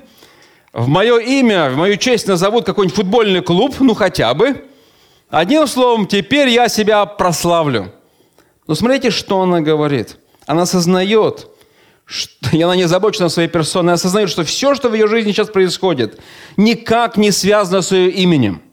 [0.74, 4.66] В мое имя, в мою честь назовут какой-нибудь футбольный клуб, ну хотя бы.
[5.30, 7.94] Одним словом, теперь я себя прославлю.
[8.66, 10.18] Но смотрите, что она говорит.
[10.44, 11.48] Она осознает,
[12.04, 15.32] что, и она не озабочена своей персоной, она осознает, что все, что в ее жизни
[15.32, 16.20] сейчас происходит,
[16.58, 18.60] никак не связано с ее именем–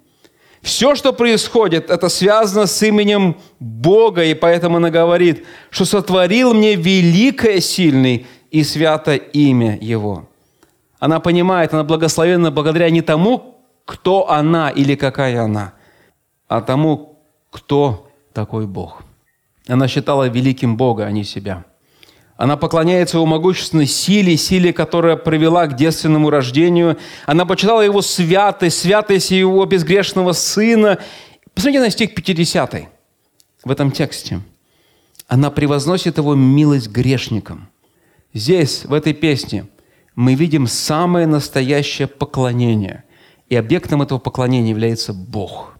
[0.62, 6.76] все, что происходит, это связано с именем Бога, и поэтому она говорит, что сотворил мне
[6.76, 10.28] великое, сильное и свято имя Его.
[11.00, 15.74] Она понимает, она благословена благодаря не тому, кто она или какая она,
[16.47, 17.19] а тому,
[17.50, 19.02] кто такой Бог.
[19.67, 21.65] Она считала великим Бога, а не себя–
[22.41, 26.97] она поклоняется его могущественной силе, силе, которая привела к девственному рождению.
[27.27, 30.97] Она почитала его святость, святость его безгрешного сына.
[31.54, 32.89] Посмотрите на стих 50
[33.63, 34.41] в этом тексте.
[35.27, 37.69] Она превозносит его милость грешникам.
[38.34, 39.67] Здесь, в этой песне,
[40.15, 43.04] мы видим самое настоящее поклонение.
[43.49, 45.75] И объектом этого поклонения является Бог,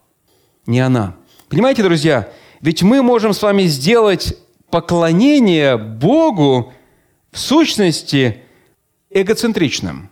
[0.68, 1.16] не она.
[1.50, 4.38] Понимаете, друзья, ведь мы можем с вами сделать
[4.72, 6.74] поклонение Богу
[7.32, 8.42] в сущности
[9.10, 10.10] эгоцентричным.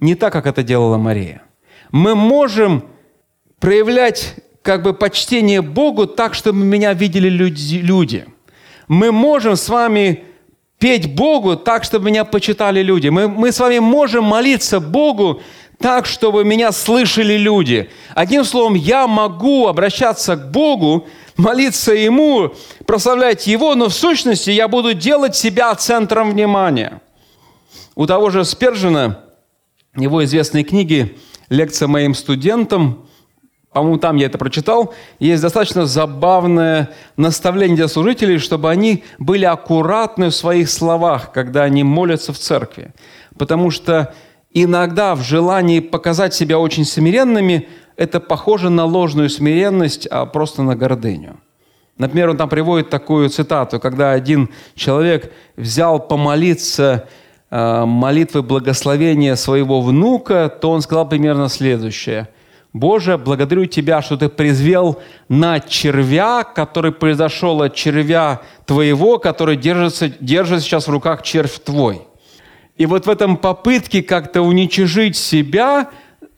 [0.00, 1.42] Не так, как это делала Мария.
[1.90, 2.84] Мы можем
[3.60, 8.26] проявлять как бы почтение Богу так, чтобы меня видели люди.
[8.88, 10.24] Мы можем с вами
[10.78, 13.08] петь Богу так, чтобы меня почитали люди.
[13.08, 15.40] Мы, мы с вами можем молиться Богу
[15.78, 17.90] так, чтобы меня слышали люди.
[18.14, 22.54] Одним словом, я могу обращаться к Богу, молиться Ему,
[22.86, 27.00] прославлять Его, но в сущности я буду делать себя центром внимания.
[27.94, 29.20] У того же Спержина,
[29.96, 31.16] его известной книги
[31.48, 33.06] «Лекция моим студентам»,
[33.72, 40.28] по-моему, там я это прочитал, есть достаточно забавное наставление для служителей, чтобы они были аккуратны
[40.28, 42.92] в своих словах, когда они молятся в церкви.
[43.38, 44.14] Потому что
[44.52, 50.76] иногда в желании показать себя очень смиренными, это похоже на ложную смиренность, а просто на
[50.76, 51.40] гордыню.
[51.98, 57.08] Например, он там приводит такую цитату, когда один человек взял помолиться
[57.50, 62.28] э, молитвы благословения своего внука, то он сказал примерно следующее–
[62.72, 70.08] Боже, благодарю Тебя, что Ты призвел на червя, который произошел от червя Твоего, который держится,
[70.08, 72.02] держит сейчас в руках червь Твой.
[72.76, 75.90] И вот в этом попытке как-то уничижить себя,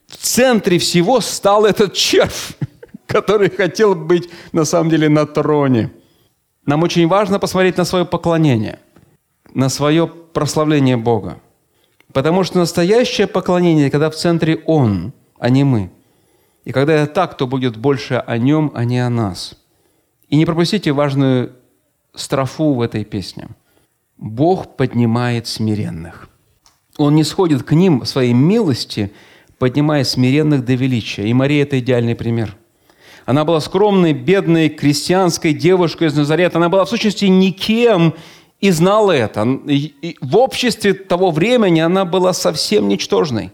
[0.06, 2.56] в центре всего стал этот червь,
[3.06, 5.90] который хотел быть на самом деле на троне.
[6.66, 8.78] Нам очень важно посмотреть на свое поклонение,
[9.52, 11.38] на свое прославление Бога.
[12.12, 15.90] Потому что настоящее поклонение, когда в центре Он, а не мы–
[16.64, 19.56] и когда это так, то будет больше о нем, а не о нас.
[20.28, 21.52] И не пропустите важную
[22.14, 23.48] строфу в этой песне.
[24.16, 26.28] Бог поднимает смиренных.
[26.96, 29.12] Он не сходит к ним своей милости,
[29.64, 31.26] поднимая смиренных до величия.
[31.26, 32.56] И Мария– это идеальный пример.
[33.26, 36.58] Она была скромной, бедной, крестьянской девушкой из Назарета.
[36.58, 38.14] Она была в сущности никем
[38.60, 39.46] и знала это.
[39.66, 43.52] И в обществе того времени она была совсем ничтожной.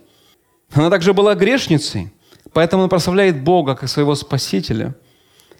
[0.72, 2.12] Она также была грешницей–
[2.52, 4.94] Поэтому она прославляет Бога как своего Спасителя.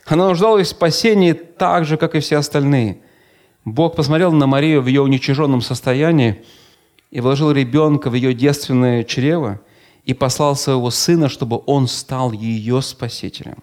[0.07, 3.01] Она нуждалась в спасении так же, как и все остальные.
[3.65, 6.43] Бог посмотрел на Марию в ее уничиженном состоянии
[7.11, 9.61] и вложил ребенка в ее девственное чрево
[10.05, 13.63] и послал своего сына, чтобы он стал ее спасителем.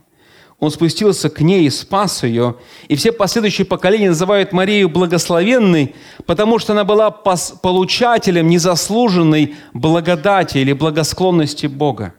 [0.60, 2.56] Он спустился к ней и спас ее.
[2.88, 5.94] И все последующие поколения называют Марию благословенной,
[6.26, 12.14] потому что она была получателем незаслуженной благодати или благосклонности Бога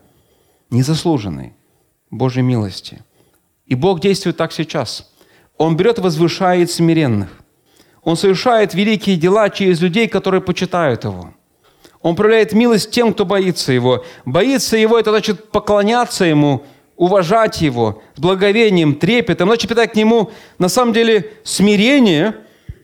[0.69, 1.53] незаслуженной
[2.11, 3.03] Божьей милости.
[3.65, 5.11] И Бог действует так сейчас.
[5.57, 7.29] Он берет и возвышает смиренных.
[8.03, 11.33] Он совершает великие дела через людей, которые почитают Его.
[12.01, 14.05] Он проявляет милость тем, кто боится Его.
[14.25, 16.63] Боится Его– это значит поклоняться Ему,
[16.95, 22.35] уважать Его с благовением, трепетом, значит питать к Нему на самом деле смирение,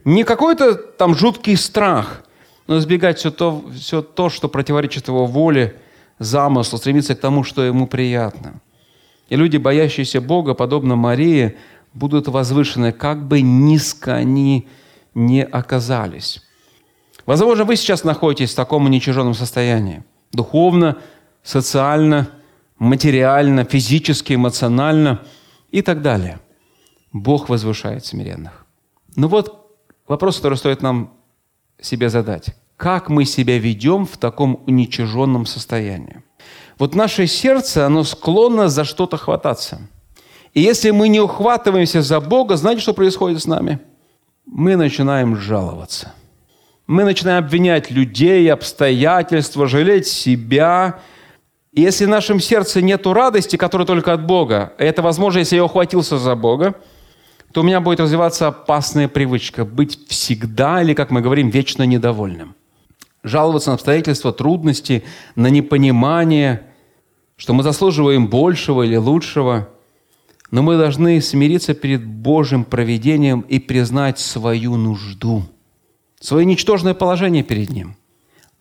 [0.03, 2.23] не какой-то там жуткий страх,
[2.67, 5.75] но избегать все то, все то, что противоречит Его воле–
[6.19, 8.61] замыслу, стремиться к тому, что ему приятно.
[9.29, 11.57] И люди, боящиеся Бога, подобно Марии,
[11.93, 14.67] будут возвышены, как бы низко они
[15.13, 16.41] не оказались.
[17.25, 20.03] Возможно, вы сейчас находитесь в таком уничиженном состоянии.
[20.31, 20.97] Духовно,
[21.43, 22.29] социально,
[22.77, 25.21] материально, физически, эмоционально
[25.71, 26.39] и так далее.
[27.13, 28.65] Бог возвышает смиренных.
[29.15, 31.13] Но вот вопрос, который стоит нам
[31.79, 36.21] себе задать как мы себя ведем в таком уничиженном состоянии.
[36.77, 39.79] Вот наше сердце, оно склонно за что-то хвататься.
[40.53, 43.79] И если мы не ухватываемся за Бога, знаете, что происходит с нами?
[44.45, 46.13] Мы начинаем жаловаться.
[46.87, 50.99] Мы начинаем обвинять людей, обстоятельства, жалеть себя.
[51.71, 55.65] И если в нашем сердце нет радости, которая только от Бога, это возможно, если я
[55.65, 56.75] ухватился за Бога,
[57.51, 62.55] то у меня будет развиваться опасная привычка быть всегда, или, как мы говорим, вечно недовольным–
[63.25, 65.03] жаловаться на обстоятельства, трудности,
[65.35, 66.61] на непонимание,
[67.35, 69.67] что мы заслуживаем большего или лучшего.
[70.51, 75.43] Но мы должны смириться перед Божьим проведением и признать свою нужду,
[76.25, 77.95] свое ничтожное положение перед Ним.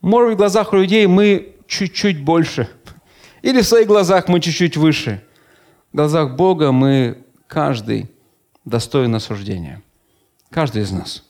[0.01, 2.69] Может в глазах у людей мы чуть-чуть больше,
[3.41, 5.23] или в своих глазах мы чуть-чуть выше.
[5.91, 8.11] В глазах Бога мы каждый
[8.65, 9.81] достоин осуждения.
[10.51, 11.23] Каждый из нас.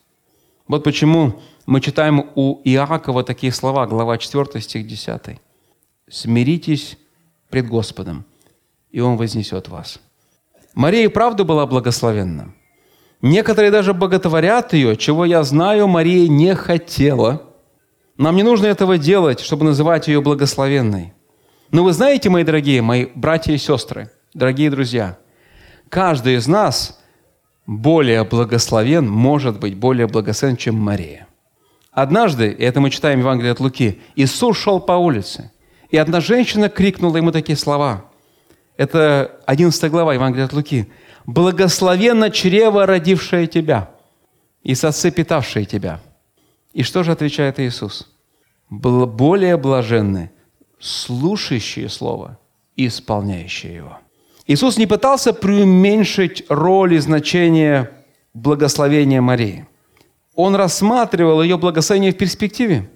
[0.68, 5.40] Вот почему мы читаем у Иакова такие слова, глава 4, стих 10.
[6.10, 6.98] «Смиритесь
[7.50, 8.26] пред Господом,
[8.92, 10.00] и Он вознесет вас».
[10.74, 12.54] Мария и правда была благословенна.
[13.22, 17.44] Некоторые даже боготворят ее, чего я знаю, Мария не хотела.
[18.18, 21.14] Нам не нужно этого делать, чтобы называть ее благословенной.
[21.72, 25.18] Но вы знаете, мои дорогие, мои братья и сестры, дорогие друзья,
[25.90, 27.02] каждый из нас
[27.66, 31.28] более благословен, может быть более благословен, чем Мария–
[31.96, 35.52] Однажды, и это мы читаем в Евангелии от Луки, Иисус шел по улице,
[35.90, 38.04] и одна женщина крикнула ему такие слова.
[38.76, 40.90] Это 11 глава Евангелия от Луки.
[41.26, 43.90] «Благословенно чрево, родившее тебя,
[44.64, 46.02] и сосцы, питавшие тебя».
[46.74, 48.14] И что же отвечает Иисус?
[48.70, 50.32] «Было более блаженны
[50.80, 52.38] слушающие Слово
[52.76, 53.98] и исполняющие его».
[54.48, 57.92] Иисус не пытался преуменьшить роль и значение
[58.34, 59.68] благословения Марии.
[60.36, 62.90] Он рассматривал ее благословение в перспективе.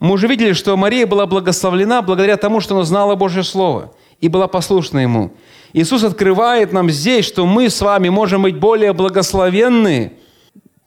[0.00, 4.28] Мы уже видели, что Мария была благословлена благодаря тому, что она знала Божье Слово и
[4.28, 5.32] была послушна Ему.
[5.72, 10.12] Иисус открывает нам здесь, что мы с вами можем быть более благословенны,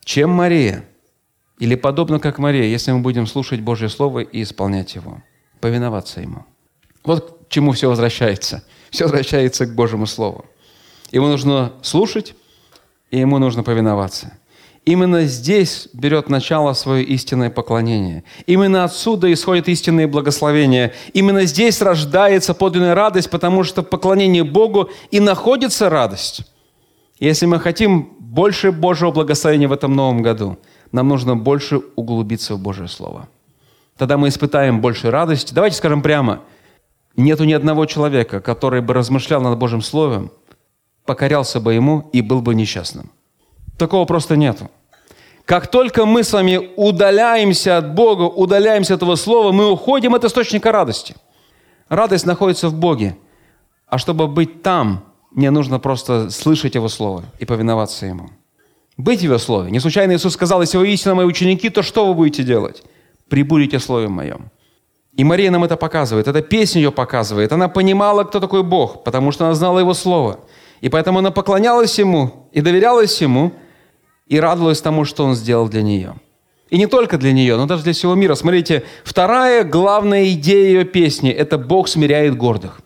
[0.04, 0.86] чем Мария.
[1.60, 5.22] Или подобно как Мария, если мы будем слушать Божье Слово и исполнять его,
[5.60, 6.46] повиноваться Ему.
[7.04, 10.46] Вот к чему все возвращается– все возвращается к Божьему Слову.
[11.12, 12.36] Ему нужно слушать,
[13.12, 14.38] и ему нужно повиноваться.
[14.88, 18.24] Именно здесь берет начало свое истинное поклонение.
[18.46, 20.94] Именно отсюда исходит истинное благословение.
[21.12, 26.42] Именно здесь рождается подлинная радость, потому что в поклонении Богу и находится радость.
[27.20, 30.58] Если мы хотим больше Божьего благословения в этом новом году,
[30.94, 33.28] нам нужно больше углубиться в Божье Слово.
[33.98, 35.54] Тогда мы испытаем больше радости.
[35.54, 36.40] Давайте скажем прямо–
[37.18, 40.30] Нету ни одного человека, который бы размышлял над Божьим Словом,
[41.04, 43.10] покорялся бы ему и был бы несчастным.
[43.78, 44.70] Такого просто нету.
[45.46, 50.26] Как только мы с вами удаляемся от Бога, удаляемся от этого Слова, мы уходим от
[50.26, 51.16] источника радости.
[51.88, 53.18] Радость находится в Боге.
[53.88, 58.30] А чтобы быть там, мне нужно просто слышать Его Слово и повиноваться Ему.
[58.98, 59.72] Быть в Его Слове.
[59.72, 62.84] Не случайно Иисус сказал, если вы истинно мои ученики, то что вы будете делать?
[63.30, 64.50] Прибудете в Слове Моем.
[65.14, 66.28] И Мария нам это показывает.
[66.28, 67.52] Эта песня ее показывает.
[67.52, 70.40] Она понимала, кто такой Бог, потому что она знала Его Слово.
[70.82, 73.54] И поэтому она поклонялась Ему и доверялась Ему,
[74.30, 76.16] и радовалась тому, что Он сделал для нее.
[76.70, 78.36] И не только для нее, но даже для всего мира.
[78.36, 82.82] Смотрите, вторая главная идея ее песни– это «Бог смиряет гордых».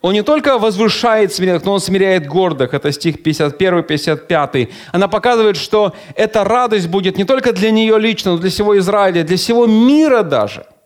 [0.00, 2.72] Он не только возвышает смиренных, но Он смиряет гордых.
[2.72, 4.70] Это стих 51-55.
[4.92, 9.24] Она показывает, что эта радость будет не только для нее лично, но для всего Израиля,
[9.24, 10.66] для всего мира даже–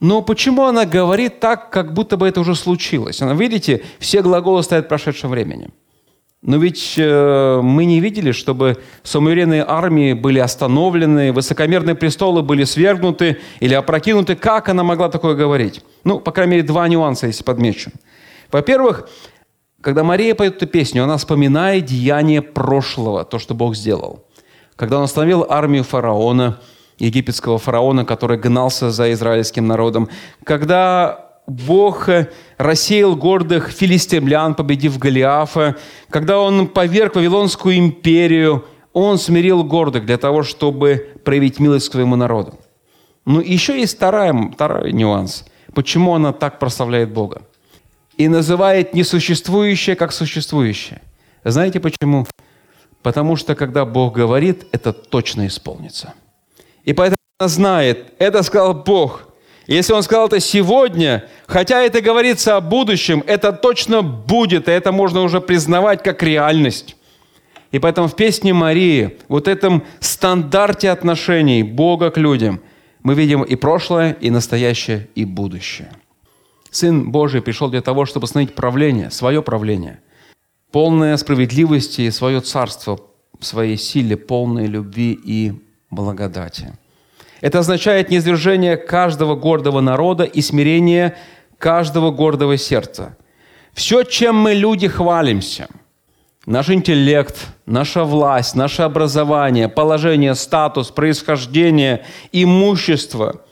[0.00, 3.20] но почему она говорит так, как будто бы это уже случилось?
[3.20, 5.70] Она, видите, все глаголы стоят в прошедшем времени.
[6.40, 13.38] Но ведь э, мы не видели, чтобы самоуверенные армии были остановлены, высокомерные престолы были свергнуты
[13.58, 14.36] или опрокинуты.
[14.36, 15.82] Как она могла такое говорить?
[16.04, 17.90] Ну, по крайней мере, два нюанса, если подмечу.
[18.52, 19.08] Во-первых,
[19.80, 24.24] когда Мария поет эту песню, она вспоминает деяние прошлого, то, что Бог сделал.
[24.76, 26.60] Когда он остановил армию фараона–
[26.98, 30.08] египетского фараона, который гнался за израильским народом.
[30.44, 32.08] Когда Бог
[32.58, 35.76] рассеял гордых филистимлян, победив Голиафа,
[36.10, 42.16] когда Он поверг Вавилонскую империю, Он смирил гордых для того, чтобы проявить милость к своему
[42.16, 42.58] народу.
[43.24, 45.44] Но еще есть вторая, второй нюанс.
[45.74, 47.42] Почему она так прославляет Бога?
[48.16, 51.00] И называет несуществующее как существующее.
[51.44, 52.26] Знаете почему?
[53.02, 56.14] Потому что когда Бог говорит, это точно исполнится–
[56.88, 59.27] и поэтому она знает, это сказал Бог.
[59.68, 64.92] Если Он сказал это сегодня, хотя это говорится о будущем, это точно будет, и это
[64.92, 66.96] можно уже признавать как реальность.
[67.70, 72.62] И поэтому в песне Марии, вот этом стандарте отношений Бога к людям,
[73.02, 75.92] мы видим и прошлое, и настоящее, и будущее.
[76.70, 80.00] Сын Божий пришел для того, чтобы установить правление, свое правление,
[80.72, 83.00] полное справедливости и свое царство
[83.38, 85.52] в своей силе, полной любви и
[85.90, 86.72] благодати.
[87.40, 91.16] Это означает низвержение каждого гордого народа и смирение
[91.58, 93.16] каждого гордого сердца.
[93.72, 95.68] Все, чем мы, люди, хвалимся,
[96.46, 103.42] наш интеллект, наша власть, наше образование, положение, статус, происхождение, имущество,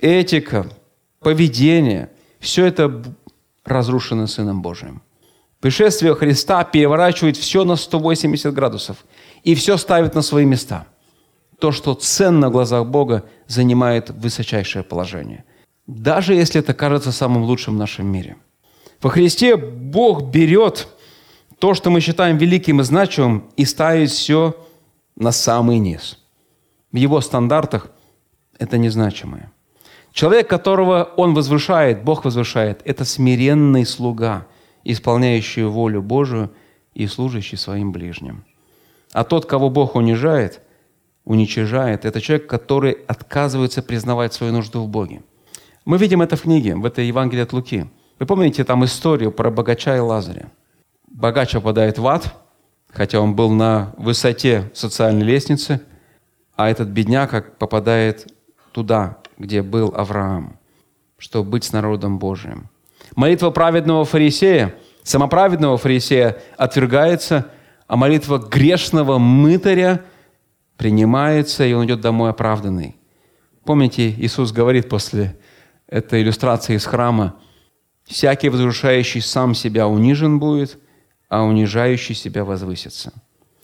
[0.00, 0.66] этика,
[1.20, 3.02] поведение, все это
[3.64, 5.02] разрушено Сыном Божиим.
[5.60, 8.98] Пришествие Христа переворачивает все на 180 градусов
[9.42, 10.86] и все ставит на свои места–
[11.58, 15.44] то, что ценно глазах Бога, занимает высочайшее положение.
[15.86, 18.36] Даже если это кажется самым лучшим в нашем мире.
[19.00, 20.88] Во Христе Бог берет
[21.58, 24.56] то, что мы считаем великим и значимым, и ставит все
[25.16, 26.18] на самый низ.
[26.92, 27.90] В его стандартах
[28.58, 29.52] это незначимое.
[30.12, 34.46] Человек, которого он возвышает, Бог возвышает, это смиренный слуга,
[34.82, 36.50] исполняющий волю Божию
[36.94, 38.44] и служащий своим ближним.
[39.12, 40.60] А тот, кого Бог унижает–
[41.26, 45.22] уничижает, это человек, который отказывается признавать свою нужду в Боге.
[45.84, 47.86] Мы видим это в книге, в этой Евангелии от Луки.
[48.18, 50.46] Вы помните там историю про богача и Лазаря?
[51.08, 52.32] Богач попадает в ад,
[52.92, 55.80] хотя он был на высоте социальной лестницы,
[56.54, 58.32] а этот бедняк попадает
[58.72, 60.58] туда, где был Авраам,
[61.18, 62.68] чтобы быть с народом Божиим.
[63.14, 67.46] Молитва праведного фарисея, самоправедного фарисея отвергается,
[67.86, 70.02] а молитва грешного мытаря
[70.76, 72.96] принимается, и он идет домой оправданный.
[73.64, 75.36] Помните, Иисус говорит после
[75.86, 77.36] этой иллюстрации из храма,
[78.04, 80.78] «Всякий, возвышающий сам себя, унижен будет,
[81.28, 83.12] а унижающий себя возвысится».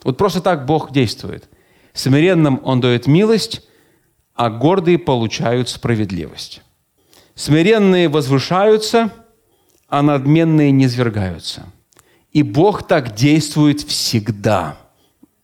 [0.03, 1.49] Вот просто так Бог действует.
[1.93, 3.63] Смиренным Он дает милость,
[4.35, 6.63] а гордые получают справедливость.
[7.35, 9.13] Смиренные возвышаются,
[9.89, 11.67] а надменные низвергаются.
[12.33, 14.79] И Бог так действует всегда,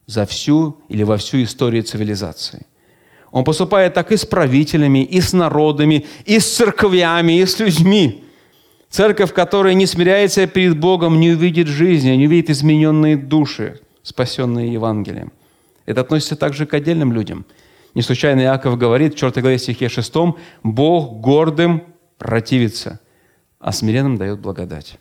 [0.09, 2.67] за всю или во всю историю цивилизации.
[3.31, 8.25] Он поступает так и с правителями, и с народами, и с церквями, и с людьми.
[8.91, 15.31] Церковь, которая не смиряется перед Богом, не увидит жизни, не увидит измененные души, спасенные Евангелием.
[15.87, 17.47] Это относится также к отдельным людям–
[17.99, 20.15] не случайно Иаков говорит в 4 главе стихе 6,
[20.63, 21.83] «Бог гордым
[22.17, 23.01] противится,
[23.59, 24.99] а смиренным дает благодать».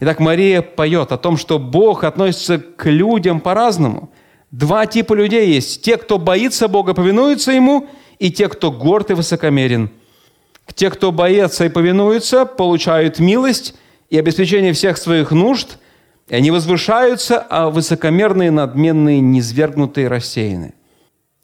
[0.00, 4.10] Итак, Мария поет о том, что Бог относится к людям по-разному.
[4.50, 5.82] Два типа людей есть.
[5.82, 7.88] Те, кто боится Бога, повинуются Ему,
[8.18, 9.90] и те, кто горд и высокомерен.
[10.74, 13.74] Те, кто боится и повинуются, получают милость
[14.10, 15.78] и обеспечение всех своих нужд,
[16.28, 20.74] и они возвышаются, а высокомерные, надменные, низвергнутые, рассеяны–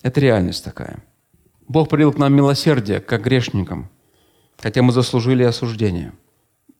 [0.03, 0.99] это реальность такая.
[1.69, 3.89] Бог пролил к нам милосердие, как грешникам,
[4.59, 6.13] хотя мы заслужили осуждение.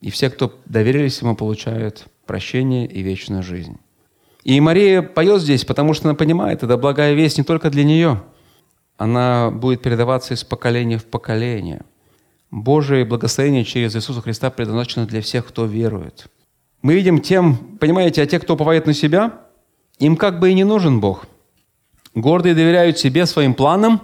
[0.01, 3.79] И все, кто доверились Ему, получают прощение и вечную жизнь.
[4.45, 8.23] И Мария поет здесь, потому что она понимает, это благая весть не только для нее.
[8.97, 11.83] Она будет передаваться из поколения в поколение.
[12.51, 16.27] Божие благословение через Иисуса Христа предназначено для всех, кто верует.
[16.83, 19.41] Мы видим тем, понимаете, а те, кто уповает на себя,
[19.99, 21.27] им как бы и не нужен Бог.
[22.15, 24.03] Гордые доверяют себе, своим планам,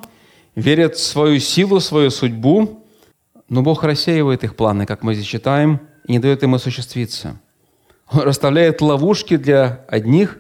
[0.54, 2.84] верят в свою силу, свою судьбу,
[3.48, 7.40] но Бог рассеивает их планы, как мы здесь читаем, и не дает им осуществиться.
[8.10, 10.38] Он расставляет ловушки для одних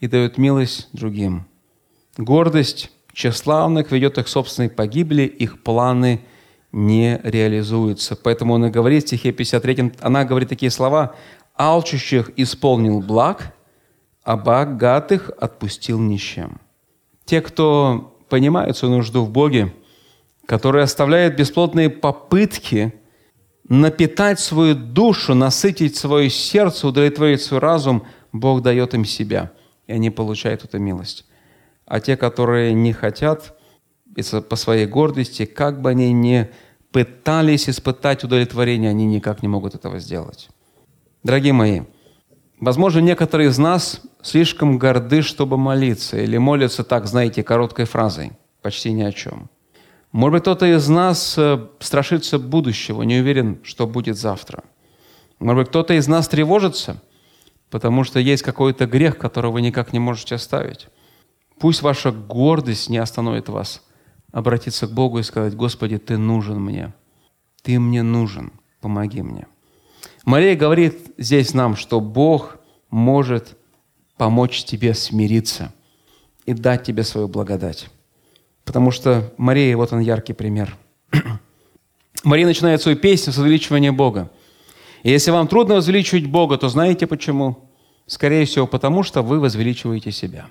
[0.00, 1.46] и дает милость другим.
[2.16, 6.20] Гордость тщеславных ведет их к собственной погибели, их планы
[6.72, 8.16] не реализуются.
[8.16, 11.14] Поэтому он и говорит в стихе 53, она говорит такие слова,
[11.56, 13.54] «Алчущих исполнил благ,
[14.22, 16.60] а богатых отпустил нищим».
[17.24, 19.72] Те, кто понимают свою нужду в Боге,
[20.46, 22.94] которые оставляют бесплотные попытки
[23.70, 29.52] напитать свою душу, насытить свое сердце, удовлетворить свой разум, Бог дает им себя,
[29.86, 31.24] и они получают эту милость.
[31.86, 33.56] А те, которые не хотят,
[34.48, 36.50] по своей гордости, как бы они ни
[36.90, 40.48] пытались испытать удовлетворение, они никак не могут этого сделать.
[41.22, 41.82] Дорогие мои,
[42.58, 48.92] возможно, некоторые из нас слишком горды, чтобы молиться, или молятся так, знаете, короткой фразой, почти
[48.92, 49.48] ни о чем.
[50.12, 54.64] Может быть, кто-то из нас э, страшится будущего, не уверен, что будет завтра.
[55.38, 57.02] Может быть, кто-то из нас тревожится,
[57.70, 60.88] потому что есть какой-то грех, которого вы никак не можете оставить.
[61.58, 63.82] Пусть ваша гордость не остановит вас
[64.32, 66.92] обратиться к Богу и сказать, «Господи, Ты нужен мне,
[67.62, 69.46] Ты мне нужен, помоги мне».
[70.24, 72.58] Мария говорит здесь нам, что Бог
[72.90, 73.56] может
[74.16, 75.72] помочь тебе смириться
[76.46, 77.88] и дать тебе свою благодать.
[78.64, 80.76] Потому что Мария, вот он яркий пример.
[82.24, 84.30] Мария начинает свою песню с возвеличивания Бога.
[85.02, 87.70] И если вам трудно возвеличивать Бога, то знаете почему?
[88.06, 90.46] Скорее всего, потому что вы возвеличиваете себя.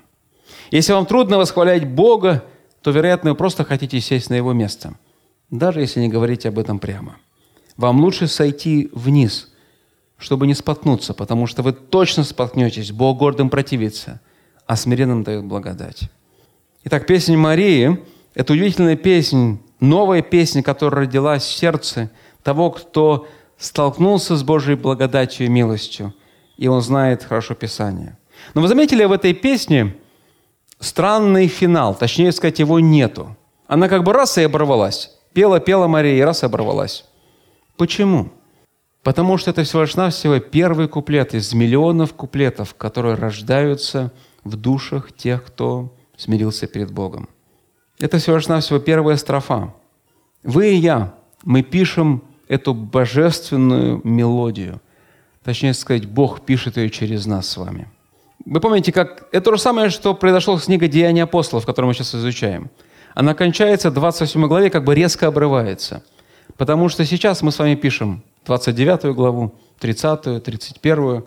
[0.72, 2.44] Если вам трудно восхвалять Бога,
[2.82, 4.94] то, вероятно, вы просто хотите сесть на Его место,
[5.50, 7.18] даже если не говорите об этом прямо.
[7.78, 9.50] Вам лучше сойти вниз–
[10.20, 12.92] чтобы не споткнуться, потому что вы точно споткнетесь.
[12.92, 14.20] Бог гордым противится,
[14.68, 16.12] а смиренным дает благодать.
[16.92, 18.00] Итак, песня Марии–
[18.34, 22.10] это удивительная песня, новая песня, которая родилась в сердце
[22.42, 23.28] того, кто
[23.60, 26.16] столкнулся с Божьей благодатью и милостью,
[26.58, 28.18] и он знает хорошо Писание.
[28.56, 29.98] Но вы заметили в этой песне
[30.80, 33.38] странный финал, точнее сказать, его нету.
[33.68, 35.12] Она как бы раз и оборвалась.
[35.34, 37.06] Пела, пела Мария, и раз и оборвалась.
[37.78, 38.30] Почему?
[39.04, 44.12] Потому что это всего лишь навсего первый куплет из миллионов куплетов, которые рождаются
[44.44, 47.30] в душах тех, кто смирился перед Богом.
[47.98, 49.74] Это всего лишь навсего первая строфа.
[50.44, 51.14] Вы и я,
[51.44, 54.82] мы пишем эту божественную мелодию.
[55.44, 57.88] Точнее сказать, Бог пишет ее через нас с вами.
[58.46, 61.94] Вы помните, как это то же самое, что произошло с книгой «Деяния апостолов», которую мы
[61.94, 62.70] сейчас изучаем.
[63.16, 66.04] Она кончается, 28 главе как бы резко обрывается.
[66.58, 71.24] Потому что сейчас мы с вами пишем 29 главу, 30, 31.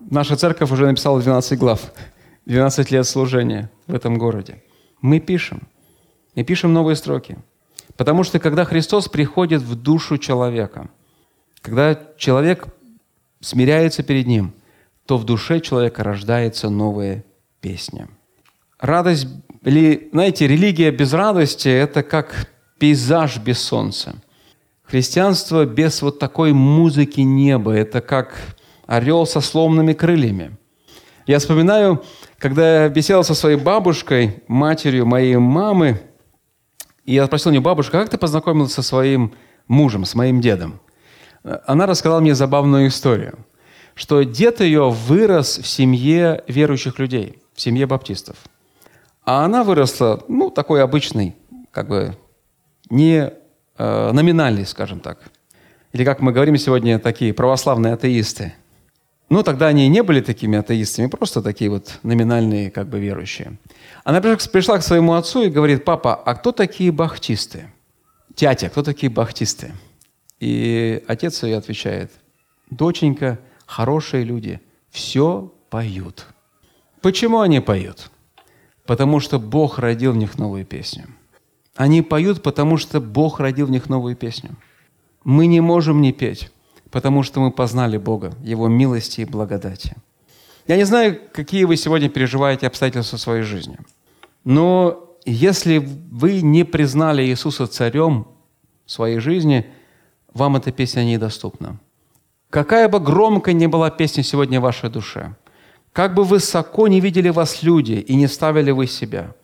[0.00, 1.92] Наша церковь уже написала 12 глав,
[2.50, 4.60] 12 лет служения в этом городе.
[5.00, 5.68] Мы пишем.
[6.34, 7.38] И пишем новые строки.
[7.96, 10.88] Потому что когда Христос приходит в душу человека,
[11.62, 12.66] когда человек
[13.40, 14.52] смиряется перед Ним,
[15.06, 17.24] то в душе человека рождается новая
[17.60, 18.08] песня.
[18.80, 19.28] Радость,
[19.62, 24.16] или, знаете, религия без радости– это как пейзаж без солнца.
[24.82, 28.34] Христианство без вот такой музыки неба– это как
[28.86, 30.56] орел со сломанными крыльями.
[31.28, 32.02] Я вспоминаю,
[32.40, 36.00] когда я беседовал со своей бабушкой, матерью моей мамы,
[37.04, 39.34] и я спросил у нее, бабушка, как ты познакомилась со своим
[39.68, 40.80] мужем, с моим дедом?
[41.66, 43.38] Она рассказала мне забавную историю,
[43.94, 48.36] что дед ее вырос в семье верующих людей, в семье баптистов.
[49.24, 51.36] А она выросла, ну, такой обычный,
[51.70, 52.16] как бы,
[52.88, 53.32] не
[53.76, 55.18] э, номинальный, скажем так.
[55.92, 58.54] Или, как мы говорим сегодня, такие православные атеисты.
[59.30, 63.58] Ну, тогда они не были такими атеистами, просто такие вот номинальные, как бы, верующие.
[64.02, 67.72] Она пришла к своему отцу и говорит, папа, а кто такие бахтисты?
[68.34, 69.72] Тятя, кто такие бахтисты?
[70.40, 72.10] И отец ей отвечает,
[72.70, 74.60] доченька, хорошие люди,
[74.90, 76.26] все поют.
[77.00, 78.10] Почему они поют?
[78.84, 81.04] Потому что Бог родил в них новую песню.
[81.76, 84.56] Они поют, потому что Бог родил в них новую песню.
[85.22, 86.50] Мы не можем не петь,
[86.90, 89.96] потому что мы познали Бога, Его милости и благодати.
[90.66, 93.78] Я не знаю, какие вы сегодня переживаете обстоятельства своей жизни,
[94.44, 98.26] но если вы не признали Иисуса царем
[98.86, 99.66] своей жизни–
[100.34, 101.78] вам эта песня недоступна.
[102.50, 105.34] Какая бы громкой ни была песня сегодня в вашей душе,
[105.92, 109.34] как бы высоко не видели вас люди и не ставили вы себя,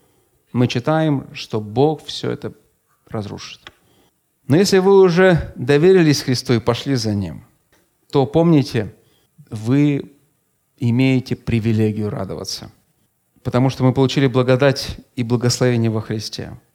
[0.52, 2.52] мы читаем, что Бог все это
[3.08, 3.60] разрушит.
[4.48, 7.44] Но если вы уже доверились Христу и пошли за Ним,
[8.10, 8.94] то помните,
[9.50, 10.12] вы
[10.78, 12.70] имеете привилегию радоваться,
[13.42, 16.58] потому что мы получили благодать и благословение во Христе–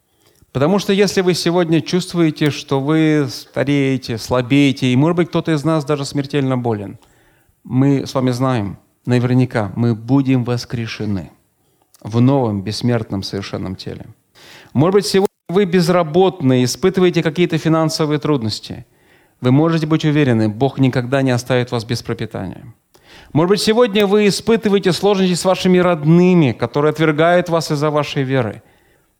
[0.52, 5.64] Потому что если вы сегодня чувствуете, что вы стареете, слабеете, и, может быть, кто-то из
[5.64, 6.98] нас даже смертельно болен,
[7.64, 11.30] мы с вами знаем, наверняка, мы будем воскрешены
[12.02, 14.06] в новом, бессмертном, совершенном теле.
[14.74, 18.84] Может быть, сегодня вы безработны, испытываете какие-то финансовые трудности.
[19.40, 22.74] Вы можете быть уверены, Бог никогда не оставит вас без пропитания.
[23.32, 28.62] Может быть, сегодня вы испытываете сложности с вашими родными, которые отвергают вас из-за вашей веры–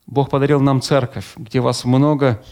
[0.06, 2.42] Бог подарил нам церковь, где вас много,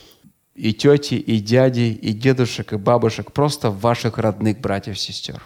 [0.54, 5.42] и тети, и дяди, и дедушек, и бабушек, просто ваших родных братьев, сестер.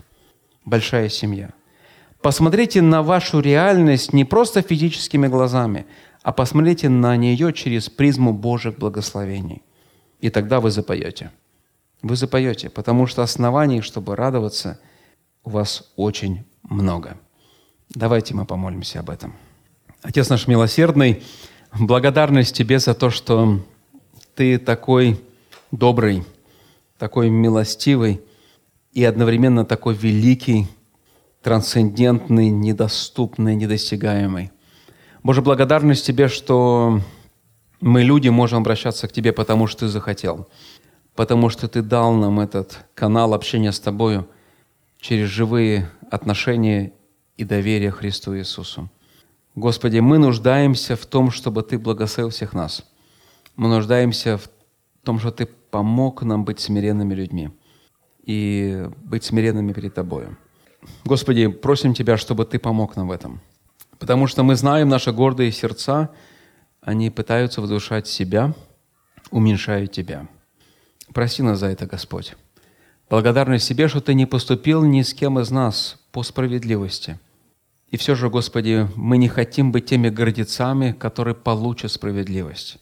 [0.65, 1.51] Большая семья.
[2.21, 5.87] Посмотрите на вашу реальность не просто физическими глазами,
[6.25, 9.63] а посмотрите на нее через призму Божьих благословений.
[10.21, 11.31] И тогда вы запоете.
[12.03, 14.81] Вы запоете, потому что оснований, чтобы радоваться,
[15.45, 17.19] у вас очень много.
[17.91, 19.35] Давайте мы помолимся об этом.
[20.01, 21.23] Отец наш милосердный,
[21.79, 23.61] благодарность Тебе за то, что
[24.35, 25.21] Ты такой
[25.73, 26.25] добрый,
[26.99, 28.23] такой милостивый
[28.93, 30.69] и одновременно такой великий,
[31.43, 34.54] трансцендентный, недоступный, недосягаемый.
[35.25, 37.01] Боже, благодарность Тебе, что
[37.81, 40.47] мы, люди, можем обращаться к Тебе, потому что Ты захотел,
[41.15, 44.29] потому что Ты дал нам этот канал общения с Тобою
[45.01, 46.93] через живые отношения
[47.39, 48.91] и доверие Христу Иисусу.
[49.55, 52.85] Господи, мы нуждаемся в том, чтобы Ты благословил всех нас.
[53.57, 54.51] Мы нуждаемся в
[55.05, 57.49] том, что Ты помог нам быть смиренными людьми
[58.27, 60.37] и быть смиренными перед Тобою.
[61.07, 63.41] Господи, просим Тебя, чтобы Ты помог нам в этом.
[64.05, 66.11] Потому что мы знаем, наши гордые сердца,
[66.83, 68.53] они пытаются возвышать себя,
[69.31, 70.29] уменьшают Тебя.
[71.15, 72.37] Прости нас за это, Господь.
[73.09, 77.19] Благодарность Тебе, что Ты не поступил ни с кем из нас по справедливости–
[77.91, 82.79] и все же, Господи, мы не хотим быть теми гордецами, которые получат справедливость.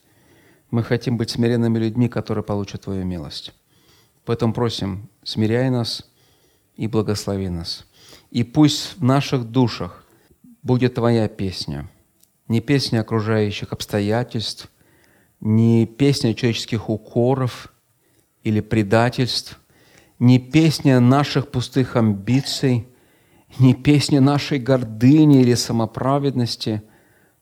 [0.71, 3.53] Мы хотим быть смиренными людьми, которые получат Твою милость.
[4.25, 6.11] Поэтому просим, смиряй нас
[6.77, 7.85] и благослови нас.
[8.31, 10.02] И пусть в наших душах
[10.63, 11.89] будет Твоя песня.
[12.49, 14.71] Не песня окружающих обстоятельств,
[15.41, 17.73] не песня человеческих укоров
[18.43, 19.61] или предательств,
[20.19, 22.87] не песня наших пустых амбиций–
[23.59, 26.83] не песня нашей гордыни или самоправедности,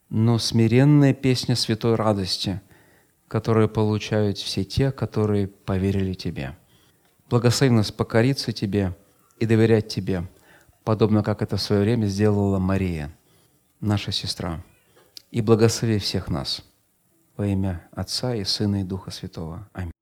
[0.08, 2.60] но смиренная песня святой радости,
[3.28, 6.56] которую получают все те, которые поверили Тебе.
[7.28, 8.96] Благослови нас покориться Тебе
[9.38, 10.26] и доверять Тебе,
[10.84, 13.10] подобно как это в свое время сделала Мария,
[13.80, 14.62] наша сестра.
[15.30, 16.64] И благослови всех нас
[17.36, 19.68] во имя Отца и Сына и Духа Святого.
[19.72, 19.92] Аминь.